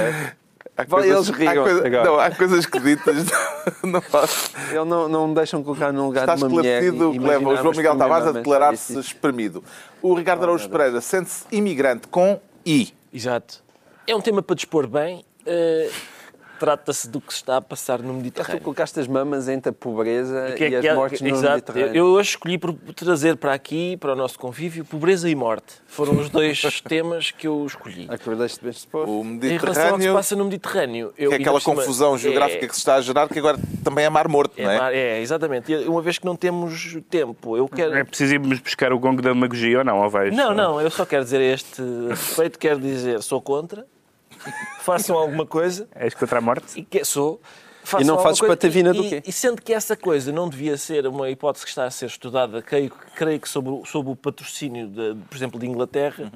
[0.76, 2.04] Há Vai, eles rigam há coisa- agora.
[2.04, 3.26] não, há coisas que ditas.
[3.84, 4.50] Não posso.
[4.70, 6.82] Ele não, não me deixam colocar no lugar Está de uma mulher.
[6.82, 9.00] esclarecido o e que leva o João Miguel Tavares a declarar-se Isso.
[9.00, 9.62] espremido.
[10.00, 12.94] O Ricardo Araújo Pereira sente-se imigrante com I.
[13.12, 13.62] Exato.
[14.06, 15.22] É um tema para dispor bem.
[15.44, 15.90] eh,
[16.60, 18.60] Trata-se do que se está a passar no Tu Mediterrâneo.
[18.60, 21.54] colocaste as mamas entre a pobreza Que é e as há- mortes no Exato.
[21.72, 21.96] Mediterrâneo.
[21.96, 25.76] Eu hoje escolhi por trazer para aqui, para o nosso convívio, pobreza e morte.
[25.86, 28.06] Foram os dois temas que eu escolhi.
[28.10, 29.10] Acordaste bem disposto.
[29.10, 31.12] O Em relação ao que se Mediterrâneo, passa no Mediterrâneo.
[31.16, 33.38] eu- que é e aquela cima- confusão geográfica é- que se está a gerar, que
[33.38, 34.78] agora também é mar morto, É, não é?
[34.78, 35.72] mar- é, exatamente.
[35.72, 37.94] E Uma vez que não temos tempo, eu quero.
[37.96, 40.36] É preciso irmos buscar o gongo da demagogia ou não, ou vais?
[40.36, 41.80] Não, não, eu só quero dizer a este
[42.10, 43.86] respeito, quero dizer, sou contra,
[44.80, 46.78] façam alguma coisa, És contra a morte?
[46.78, 47.40] e que sou.
[47.82, 49.22] façam E não fazes coisa, patavina e- do quê?
[49.26, 52.60] E sendo que essa coisa não devia ser uma hipótese que está a ser estudada,
[52.62, 56.30] creio, creio que sob, o- sob o patrocínio, de, por exemplo, de Inglaterra,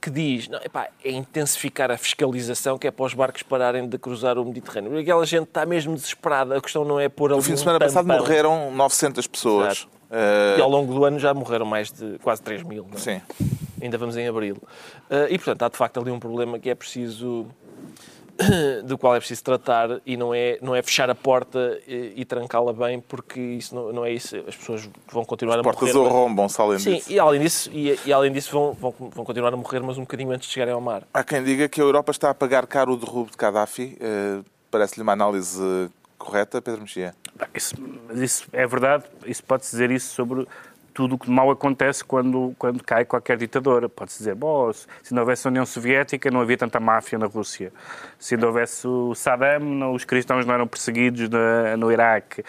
[0.00, 3.96] que diz, não, epá, é intensificar a fiscalização, que é para os barcos pararem de
[3.98, 4.98] cruzar o Mediterrâneo.
[4.98, 7.58] Aquela gente está mesmo desesperada, a questão não é pôr ali No fim de um
[7.58, 9.86] semana passado morreram 900 pessoas.
[9.86, 9.88] Exato.
[10.58, 12.84] E ao longo do ano já morreram mais de quase 3 mil.
[12.90, 13.00] não é?
[13.00, 13.22] Sim.
[13.82, 14.56] Ainda vamos em abril.
[15.10, 17.46] Uh, e, portanto, há de facto ali um problema que é preciso.
[18.84, 22.24] do qual é preciso tratar e não é, não é fechar a porta e, e
[22.24, 24.34] trancá-la bem, porque isso não, não é isso.
[24.48, 26.08] As pessoas vão continuar a Portas morrer.
[26.08, 27.12] arrombam, se além Sim, disso.
[27.12, 30.00] e além disso, e, e além disso vão, vão, vão continuar a morrer, mas um
[30.00, 31.02] bocadinho antes de chegarem ao mar.
[31.12, 33.98] Há quem diga que a Europa está a pagar caro o derrubo de Gaddafi.
[34.00, 37.14] Eh, Parece-lhe uma análise correta, Pedro Mexia?
[37.54, 37.74] Isso,
[38.08, 40.46] mas isso é verdade, isso pode-se dizer isso sobre
[40.94, 43.88] tudo o que mal acontece quando, quando cai qualquer ditador.
[43.88, 47.72] Pode-se dizer, bom, se não houvesse a União Soviética não havia tanta máfia na Rússia.
[48.18, 52.44] Se não houvesse o Saddam, não- os cristãos não eram perseguidos na- no Iraque.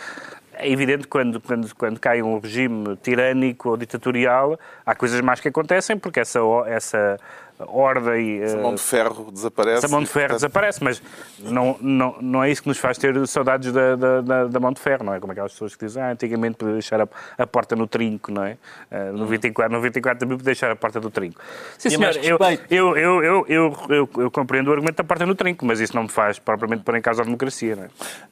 [0.55, 5.39] É evidente que quando, quando, quando cai um regime tirânico ou ditatorial, há coisas más
[5.39, 7.19] que acontecem, porque essa, essa
[7.67, 8.41] ordem.
[8.41, 9.77] Essa mão de ferro desaparece.
[9.77, 11.01] Essa mão de ferro portanto, desaparece, mas
[11.39, 14.71] não, não, não é isso que nos faz ter saudades da, da, da, da mão
[14.71, 15.19] de ferro, não é?
[15.19, 17.07] Como aquelas pessoas que dizem, ah, antigamente podia deixar a,
[17.37, 18.57] a porta no trinco, não é?
[18.91, 21.39] Uh, no 24, no 24 também podia deixar a porta do trinco.
[21.77, 22.37] Sim, senhor, eu,
[22.69, 25.95] eu, eu, eu, eu, eu, eu compreendo o argumento da porta no trinco, mas isso
[25.95, 27.89] não me faz propriamente pôr em causa a democracia, não é?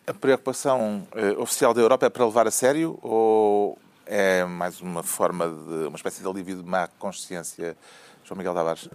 [0.07, 5.03] A preocupação eh, oficial da Europa é para levar a sério ou é mais uma
[5.03, 7.77] forma de uma espécie de alívio de má consciência,
[8.23, 8.89] João Miguel Tavares?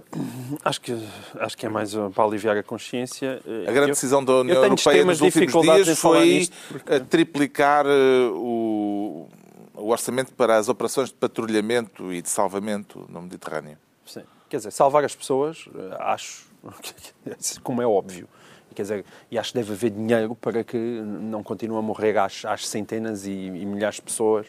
[0.65, 1.09] Acho que,
[1.41, 3.41] acho que é mais uh, para aliviar a consciência.
[3.45, 7.85] Uh, A grande eu- decisão da União Europeia nos últimos dias foi porque- eh, triplicar
[7.87, 9.29] eh, o,
[9.75, 13.77] o orçamento para as operações de patrulhamento e de salvamento no Mediterrâneo.
[14.07, 14.23] Sim.
[14.49, 16.47] Quer dizer, salvar as pessoas, eh, acho,
[17.63, 18.29] como é óbvio.
[18.75, 22.45] Quer dizer, e acho que deve haver dinheiro para que não continuem a morrer às,
[22.45, 24.47] às centenas e, e milhares de pessoas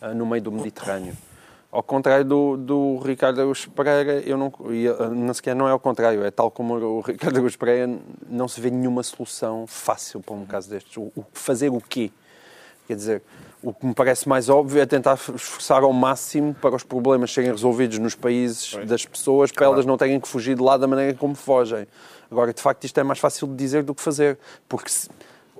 [0.00, 1.16] ah, no meio do Mediterrâneo.
[1.70, 5.70] Ao contrário do, do Ricardo Araújo Pereira, eu não, e, ah, não sequer não é
[5.70, 10.20] ao contrário, é tal como o Ricardo Araújo Pereira, não se vê nenhuma solução fácil
[10.20, 10.96] para um caso destes.
[10.96, 12.10] O, o fazer o quê?
[12.86, 13.22] Quer dizer,
[13.62, 17.50] o que me parece mais óbvio é tentar esforçar ao máximo para os problemas serem
[17.50, 21.12] resolvidos nos países das pessoas, para elas não terem que fugir de lá da maneira
[21.12, 21.86] como fogem.
[22.30, 25.10] Agora, de facto, isto é mais fácil de dizer do que fazer, porque se-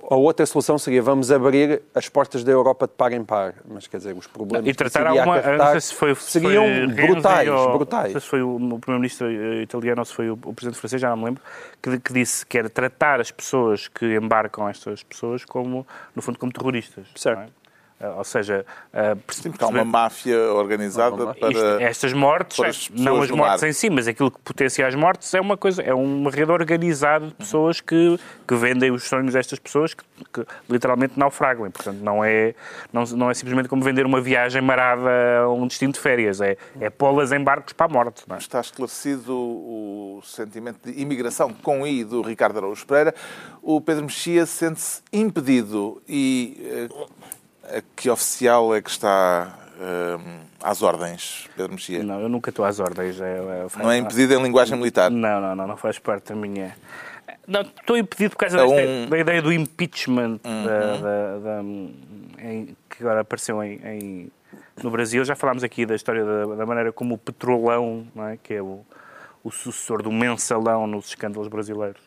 [0.09, 3.55] a outra solução seria vamos abrir as portas da Europa de par em par.
[3.67, 5.37] Mas, quer dizer, os problemas E que tratar iria alguma.
[5.37, 8.03] acarretar Não se foi, se seriam foi brutais, ou- brutais.
[8.05, 11.01] Não sei se foi o, primeiro-ministro eh, italiano ou se foi o, o presidente francês,
[11.01, 11.41] já não me lembro,
[11.81, 15.85] que, que disse que era tratar as pessoas que embarcam estas pessoas como,
[16.15, 17.07] no fundo, como terroristas.
[17.15, 17.51] Certo.
[17.99, 18.05] É?
[18.05, 21.51] Eh, Ou seja, eh, porque há uma máfia organizada uma para.
[21.51, 24.95] isto- estas mortes, pôr as não as mortes em si, mas aquilo que potencia as
[24.95, 29.33] mortes é uma coisa, é uma rede organizada de pessoas que, que vendem os sonhos
[29.33, 31.67] destas pessoas que, que literalmente naufragam.
[31.67, 32.53] E, portanto, não é,
[32.93, 35.09] não, não é simplesmente como vender uma viagem marada
[35.43, 38.23] a um destino de férias, é, é pô-las em barcos para a morte.
[38.27, 38.39] não é?
[38.39, 43.13] Está esclarecido o sentimento de imigração com I do Ricardo Araújo Pereira.
[43.61, 46.89] O Pedro Mexia sente-se impedido e eh,
[47.95, 50.17] que oficial é que está eh,
[50.61, 52.03] às ordens, Pedro Mexia?
[52.03, 53.19] Não, eu nunca estou às ordens.
[53.19, 55.09] É, é, Não é impedido em linguagem militar?
[55.09, 56.75] Não, não, não, não faz parte da minha.
[57.47, 62.75] Não, estou impedido por causa É um- da ideia do impeachment da- da- da- em-
[62.89, 64.31] que agora apareceu em, em-
[64.83, 65.23] no Brasil.
[65.25, 68.37] Já falámos aqui da história da, maneira como o petrolão, é?
[68.41, 68.81] que é o,
[69.43, 72.01] o sucessor do mensalão nos escândalos brasileiros,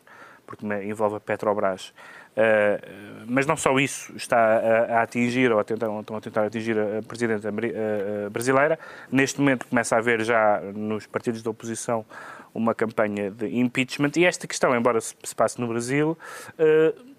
[0.45, 1.93] porque envolve a Petrobras.
[2.35, 6.77] Uh, mas não só isso está a, atingir, ou a tentar, estão a tentar atingir
[6.77, 8.77] a, a presidente ameri- a- a brasileira.
[9.11, 12.05] Neste momento começa a haver já nos partidos da oposição
[12.53, 16.17] uma campanha de impeachment e esta questão, embora se, se passe no Brasil,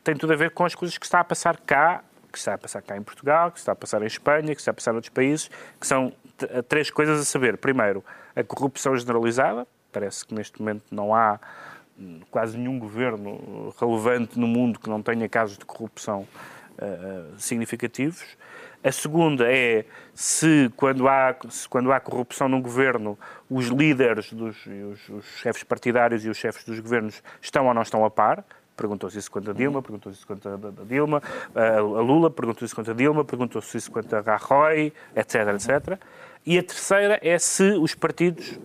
[0.04, 2.58] tem tudo a ver com as coisas que está a passar cá, que está a
[2.58, 5.10] passar cá em Portugal, que está a passar em Espanha, que está a passar noutros
[5.12, 5.50] países,
[5.80, 6.12] que são
[6.68, 7.56] três coisas a saber.
[7.56, 8.04] Primeiro,
[8.36, 9.66] a corrupção generalizada.
[9.92, 11.38] Parece que neste momento não há
[12.30, 16.26] quase nenhum governo relevante no mundo que não tenha casos de corrupção
[16.78, 18.36] eh, significativos.
[18.82, 23.18] A segunda é se quando há, se quando há corrupção num governo,
[23.48, 27.82] os líderes, dos, os, os chefes partidários e os chefes dos governos estão ou não
[27.82, 28.44] estão a par.
[28.76, 31.22] Perguntou-se isso quanto a Dilma, perguntou-se isso quanto a, Dilma,
[31.54, 35.98] a, a Lula, perguntou-se isso quanto a Dilma, perguntou-se isso quanto a Rajoy, etc, etc.
[36.44, 38.58] E a terceira é se os partidos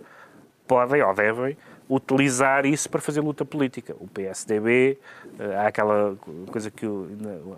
[0.66, 1.56] podem ou devem
[1.90, 3.96] utilizar isso para fazer luta política.
[3.98, 4.96] O PSDB,
[5.38, 6.14] eh, há aquela
[6.50, 7.08] coisa que eu,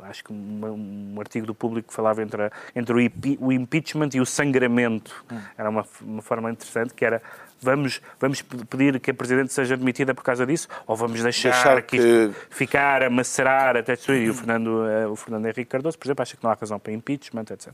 [0.05, 5.23] acho que um artigo do público falava entre, a- entre o, impeachment e o sangramento.
[5.57, 7.21] Era uma, uma forma interessante que era
[7.63, 11.51] vamos, vamos pe- pedir que a Presidente seja demitida por causa disso ou vamos deixar,
[11.53, 14.23] Deixar que, que- isto ficar a macerar até destruir.
[14.27, 16.79] E o Fernando, eh, o Fernando Henrique Cardoso, por exemplo, acha que não há razão
[16.79, 17.73] para impeachment, etc.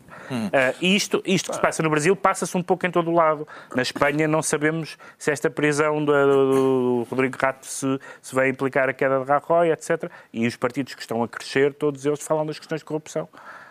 [0.53, 3.15] Eh, e isto, isto que se passa no Brasil passa-se um pouco em todo o
[3.15, 3.47] lado.
[3.75, 8.89] Na Espanha não sabemos se esta prisão do, do- Rodrigo Rato se, se vai implicar
[8.89, 10.11] a queda de Rajoy, etc.
[10.33, 13.29] E os partidos que estão a crescer, todos eles falam das questões de corrupção.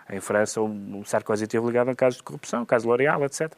[0.10, 3.52] Em França, o o Sarkozy esteve ligado a casos de corrupção, o caso L'Oréal, etc.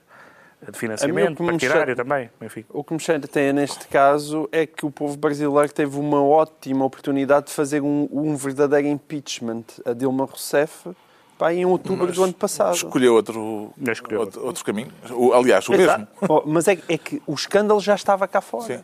[0.61, 2.65] De financiamento, partidário chateia- também, enfim.
[2.69, 7.47] O que me chateia neste caso é que o povo brasileiro teve uma ótima oportunidade
[7.47, 10.89] de fazer um, um verdadeiro impeachment a Dilma Rousseff
[11.37, 12.75] pá, em outubro do ano passado.
[12.75, 14.91] Escolheu outro, escolheu outro, outro caminho.
[15.11, 16.07] O- aliás, o Exato.
[16.21, 16.35] mesmo.
[16.35, 18.65] Oh, mas é, é que o escândalo já estava cá fora.
[18.65, 18.83] Sim.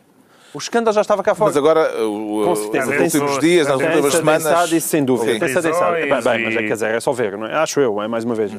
[0.56, 1.50] O escândalo já estava cá fora.
[1.50, 2.86] Mas agora, o- Com certeza.
[2.94, 4.72] nos últimos dias, nas Tem últimas semanas.
[4.72, 5.34] isso sem dúvida.
[5.34, 5.38] Sim.
[5.38, 5.92] Tem-se adensado.
[5.96, 7.54] Prisões Bem, mas é, quer dizer, é só ver, não é?
[7.56, 8.50] Acho eu, é mais uma vez.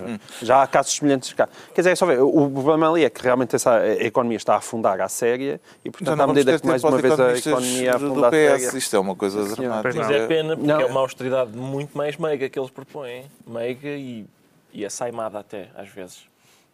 [0.43, 1.49] Já há casos semelhantes cá.
[1.73, 2.21] Quer dizer, é só ver.
[2.21, 5.89] O problema ali é que realmente essa, a economia está a afundar à séria e,
[5.89, 8.61] portanto, não à medida que mais uma vez a economia do afunda à PS.
[8.63, 8.77] séria.
[8.77, 9.95] Isto é uma coisa dramática.
[9.97, 10.79] Mas é pena, porque Não.
[10.81, 13.23] é uma austeridade muito mais meiga que eles propõem.
[13.47, 14.23] Meiga e,
[14.71, 16.19] e assaimada até, às vezes.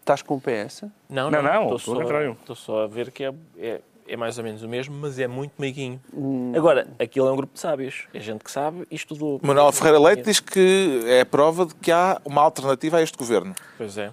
[0.01, 0.83] Estás com o PS?
[1.09, 2.37] Não, Não, não, estou pelo contrário.
[2.41, 5.27] estou só a ver que é, é, é mais ou menos o mesmo, mas é
[5.27, 5.99] muito meiguinho.
[6.13, 6.51] Hum.
[6.55, 8.03] Agora, aquilo é um grupo de sábios.
[8.13, 9.39] É gente que sabe e estudou.
[9.43, 13.17] Manuel Ferreira Leite diz que é a prova de que há uma alternativa a este
[13.17, 13.53] governo.
[13.77, 14.11] Pois é.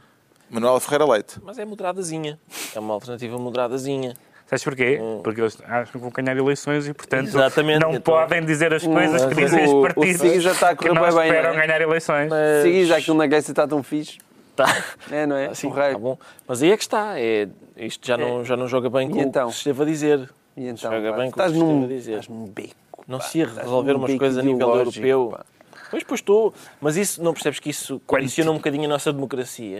[0.48, 1.38] Manuel Ferreira Leite.
[1.44, 2.38] Mas é moderadazinha.
[2.74, 4.14] É uma alternativa moderadazinha.
[4.46, 5.00] Sabes porquê?
[5.22, 7.78] Porque eles acham que vão ganhar eleições e, portanto, Exatamente.
[7.80, 10.50] não Então- podem dizer as coisas que Hum, dizem os o- o partidos Sigi já
[10.50, 11.66] está a que correr não bem bem, esperam não é?
[11.66, 12.28] ganhar eleições.
[12.28, 12.88] Mas...
[12.88, 14.18] Já aquilo na Grécia está tão fixe.
[14.56, 14.66] Tá.
[15.08, 15.46] É, não é?
[15.46, 16.18] Assim, tá bom.
[16.48, 17.12] Mas aí é que está.
[17.18, 17.48] É,
[17.86, 19.46] isto já não, já não joga bem E com então?
[19.46, 20.30] o que se esteve a dizer.
[20.56, 22.10] E então, joga pá, bem com o que se esteve num, a dizer.
[22.18, 23.04] estás num beco.
[23.08, 25.28] Não pá, se ia resolver umas coisas a nível europeu.
[25.36, 25.44] pá.
[25.90, 26.54] Pois, pois estou.
[26.80, 29.78] Mas isso, não percebes que isso condiciona um bocadinho a nossa democracia?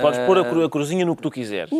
[0.00, 1.70] Podes pôr a, cru- a cruzinha no que tu quiseres.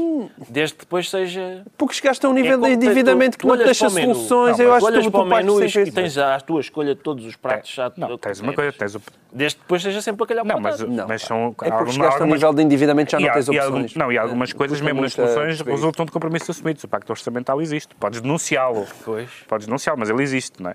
[0.49, 1.63] Desde que depois seja...
[1.79, 4.59] Porque chegaste a um nível É de tu- endividamento que tu não olhas deixa soluções.
[4.59, 6.95] Não, Eu acho que tu, para o menu sempre e tens já a tua escolha
[6.95, 7.71] de todos os pratos.
[7.73, 9.03] Já Não, que tens uma coisa, tens o...
[9.33, 12.03] Desde que depois seja sempre aquele Não, mas, Não, mas são É porque alguma- chegaste
[12.03, 13.85] a um algumas- nível de endividamento já E não tens e há opções.
[13.93, 16.83] algum- não, e algumas coisas, mesmo nas soluções, resultam de compromissos assumidos.
[16.83, 17.95] O Pacto Orçamental existe.
[17.95, 18.87] Podes denunciá-lo.
[19.05, 19.31] Pois.
[19.49, 20.75] Podes denunciá-lo, mas ele existe, não é?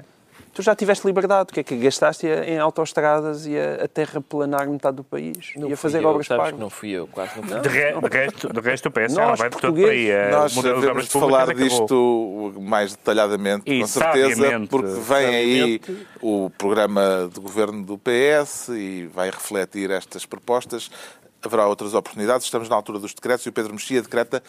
[0.56, 4.70] Tu já tiveste liberdade, o que é que gastaste em autoestradas e a, a terraplanar
[4.70, 6.60] metade do país Não e a fui fazer eu, obras sabes que pagas.
[6.62, 7.60] Não fui eu, quase não fui.
[7.60, 9.92] De, re- de resto, de resto, o PS já Nós, não vai todo por portugueses,
[9.92, 10.10] aí.
[10.10, 11.64] É, Nós devemos públicas falar acabou.
[11.64, 14.70] disto mais detalhadamente, E com certeza, sabiamente.
[14.70, 15.82] porque vem aí
[16.22, 20.90] o programa de governo do PS e vai refletir estas propostas.
[21.44, 22.46] Haverá outras oportunidades.
[22.46, 24.42] Estamos na altura dos decretos e o Pedro Mexia decreta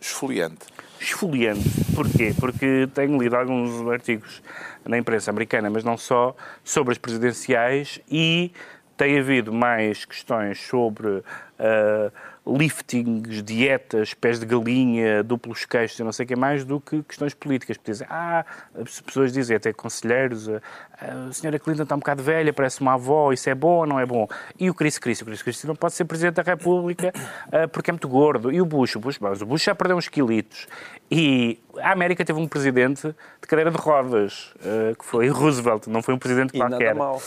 [0.00, 0.58] esfoliante.
[1.00, 1.68] Esfoliante.
[1.94, 2.34] Porquê?
[2.38, 4.42] Porque tenho lido alguns artigos
[4.84, 6.34] na imprensa americana, mas não só,
[6.64, 8.52] sobre as presidenciais e
[8.96, 11.22] tem havido mais questões sobre
[11.58, 12.10] ah,
[12.46, 17.02] liftings, dietas, pés de galinha, duplos queixos e não sei o que mais, do que
[17.02, 17.76] questões políticas.
[17.76, 18.44] Porque dizem, ah,
[18.80, 20.60] as pessoas dizem, até conselheiros, ah,
[21.28, 23.98] a senhora Clinton está um bocado velha, parece uma avó, isso é bom ou não
[23.98, 24.28] é bom?
[24.58, 25.24] E o Chris Christie?
[25.24, 27.12] O Chris Christie não pode ser Presidente da República
[27.50, 28.52] ah, porque é muito gordo.
[28.52, 28.94] E o Bush?
[28.94, 30.68] O Bush, mas o Bush já perdeu uns quilitos.
[31.10, 36.00] E a América teve um presidente de cadeira de rodas, ah, que foi Roosevelt, não
[36.00, 36.94] foi um presidente E nada qualquer.
[36.94, 37.20] mal.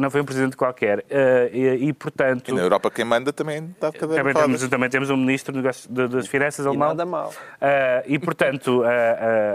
[0.00, 1.04] Não foi um presidente qualquer.
[1.52, 2.48] E, e, portanto...
[2.48, 4.61] E na Europa quem manda também está de cadeira de rodas.
[4.62, 6.88] Temos, também temos um ministro de das Finanças E alemão.
[6.88, 7.32] nada mal.
[7.60, 8.88] Ah, e, portanto, ah,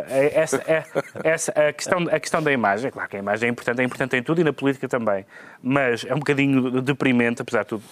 [0.08, 0.84] ah, essa, é-
[1.24, 4.16] essa- a, questão, a questão da imagem, claro que a imagem é importante, é importante
[4.16, 5.26] em tudo e na política também,
[5.62, 7.84] mas é um bocadinho deprimente, apesar de tudo.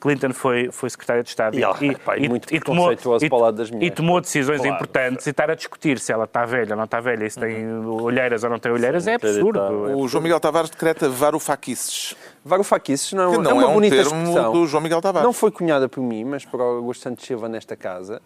[0.00, 3.56] Clinton foi, foi secretária de Estado E ela, pá, e muito preconceituosa para o lado
[3.56, 3.94] das e mulheres.
[3.96, 4.74] tomou decisões Claro.
[4.76, 7.38] importantes e estar a discutir se ela está velha ou não está velha, e se
[7.38, 9.60] tem olheiras ou não tem olheiras, é absurdo.
[9.98, 12.16] O João Miguel Tavares decreta varofaquices,
[12.46, 14.52] Varofaquices não, que é não uma é, um bonita termo expressão.
[14.52, 15.24] do João Miguel Tavares.
[15.24, 18.20] Não foi cunhada por mim, mas por Augusto Santos Silva nesta casa.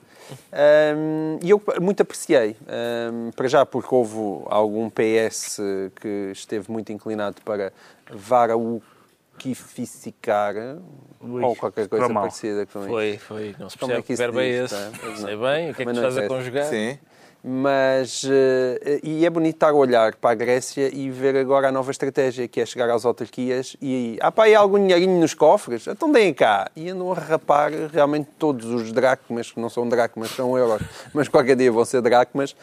[0.53, 2.57] Ahm, e eu muito apreciei.
[2.66, 5.61] Ahm, para já porque houve algum PS
[6.01, 7.72] que esteve muito inclinado para
[8.11, 10.55] varauquificar
[11.20, 12.89] Ui, ou qualquer coisa parecida com isso.
[12.89, 13.55] Foi, foi.
[13.59, 14.74] Não se Como é percebe que que isso verbo é esse.
[14.74, 14.91] tá?
[15.16, 16.64] Sei bem o que é que estás a conjugar.
[16.64, 16.99] Sim.
[17.43, 21.72] Mas, eh, e é bonito estar a olhar para a Grécia e ver agora a
[21.72, 25.86] nova estratégia, que é chegar às autarquias e, ah pá, há algum dinheirinho nos cofres?
[25.86, 26.68] Então deem cá.
[26.74, 30.82] E andam a rapar realmente todos os dracmas, que não são dracmas, são euros,
[31.14, 32.57] mas qualquer dia vão ser dracmas,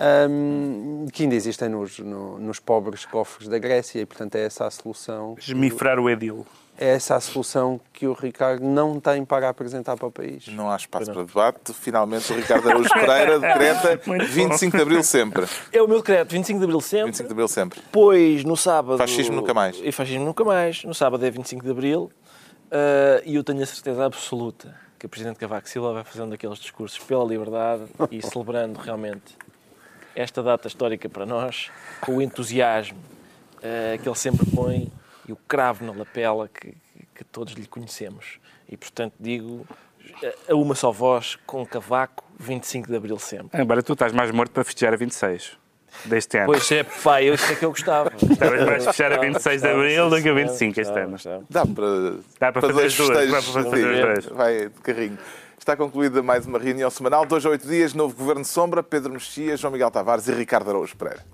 [0.00, 4.66] ahm, que ainda existem nos, no- nos pobres cofres da Grécia e, portanto, é essa
[4.66, 5.36] a solução.
[5.38, 6.46] Esmifrar o edil.
[6.78, 10.48] É essa a solução que o Ricardo não tem para apresentar para o país.
[10.48, 11.72] Não há espaço para debate.
[11.74, 14.32] Finalmente, o Ricardo Araújo Pereira decreta Muito bom.
[14.32, 15.46] 25 de Abril sempre.
[15.70, 17.06] É o meu decreto, 25 de Abril sempre.
[17.06, 17.80] 25 de Abril sempre.
[17.80, 18.98] Depois, no sábado...
[18.98, 19.78] Fascismo nunca mais.
[19.82, 20.82] E fascismo nunca mais.
[20.84, 22.10] No sábado é 25 de Abril.
[22.70, 26.28] ah, e eu tenho a certeza absoluta que o Presidente Cavaco Silva vai fazer um
[26.28, 29.36] daqueles discursos pela liberdade e celebrando realmente
[30.14, 31.70] esta data histórica para nós,
[32.00, 32.98] com o entusiasmo
[33.62, 34.90] ah, que ele sempre põe
[35.32, 36.74] e o cravo na lapela que,
[37.14, 38.38] que todos lhe conhecemos.
[38.68, 39.66] E, portanto, digo
[40.48, 43.60] a uma só voz, com Cavaco, 25 de Abril sempre.
[43.60, 45.58] Embora tu estás mais morto para festejar a 26
[46.04, 46.46] deste ano.
[46.46, 48.12] Pois é, pai, eu sei que eu gostava.
[48.30, 51.16] Estavas mais fechar a 26 de Abril do que a 25 este ano.
[51.48, 54.36] Dá para, Dá para fazer dois as duas, festejos dá para fazer as duas.
[54.36, 55.18] Vai de carrinho.
[55.58, 57.24] Está concluída mais uma reunião semanal.
[57.24, 60.96] Dois a oito dias, novo Governo Sombra, Pedro Mexia, João Miguel Tavares e Ricardo Araújo
[60.96, 61.24] Pereira.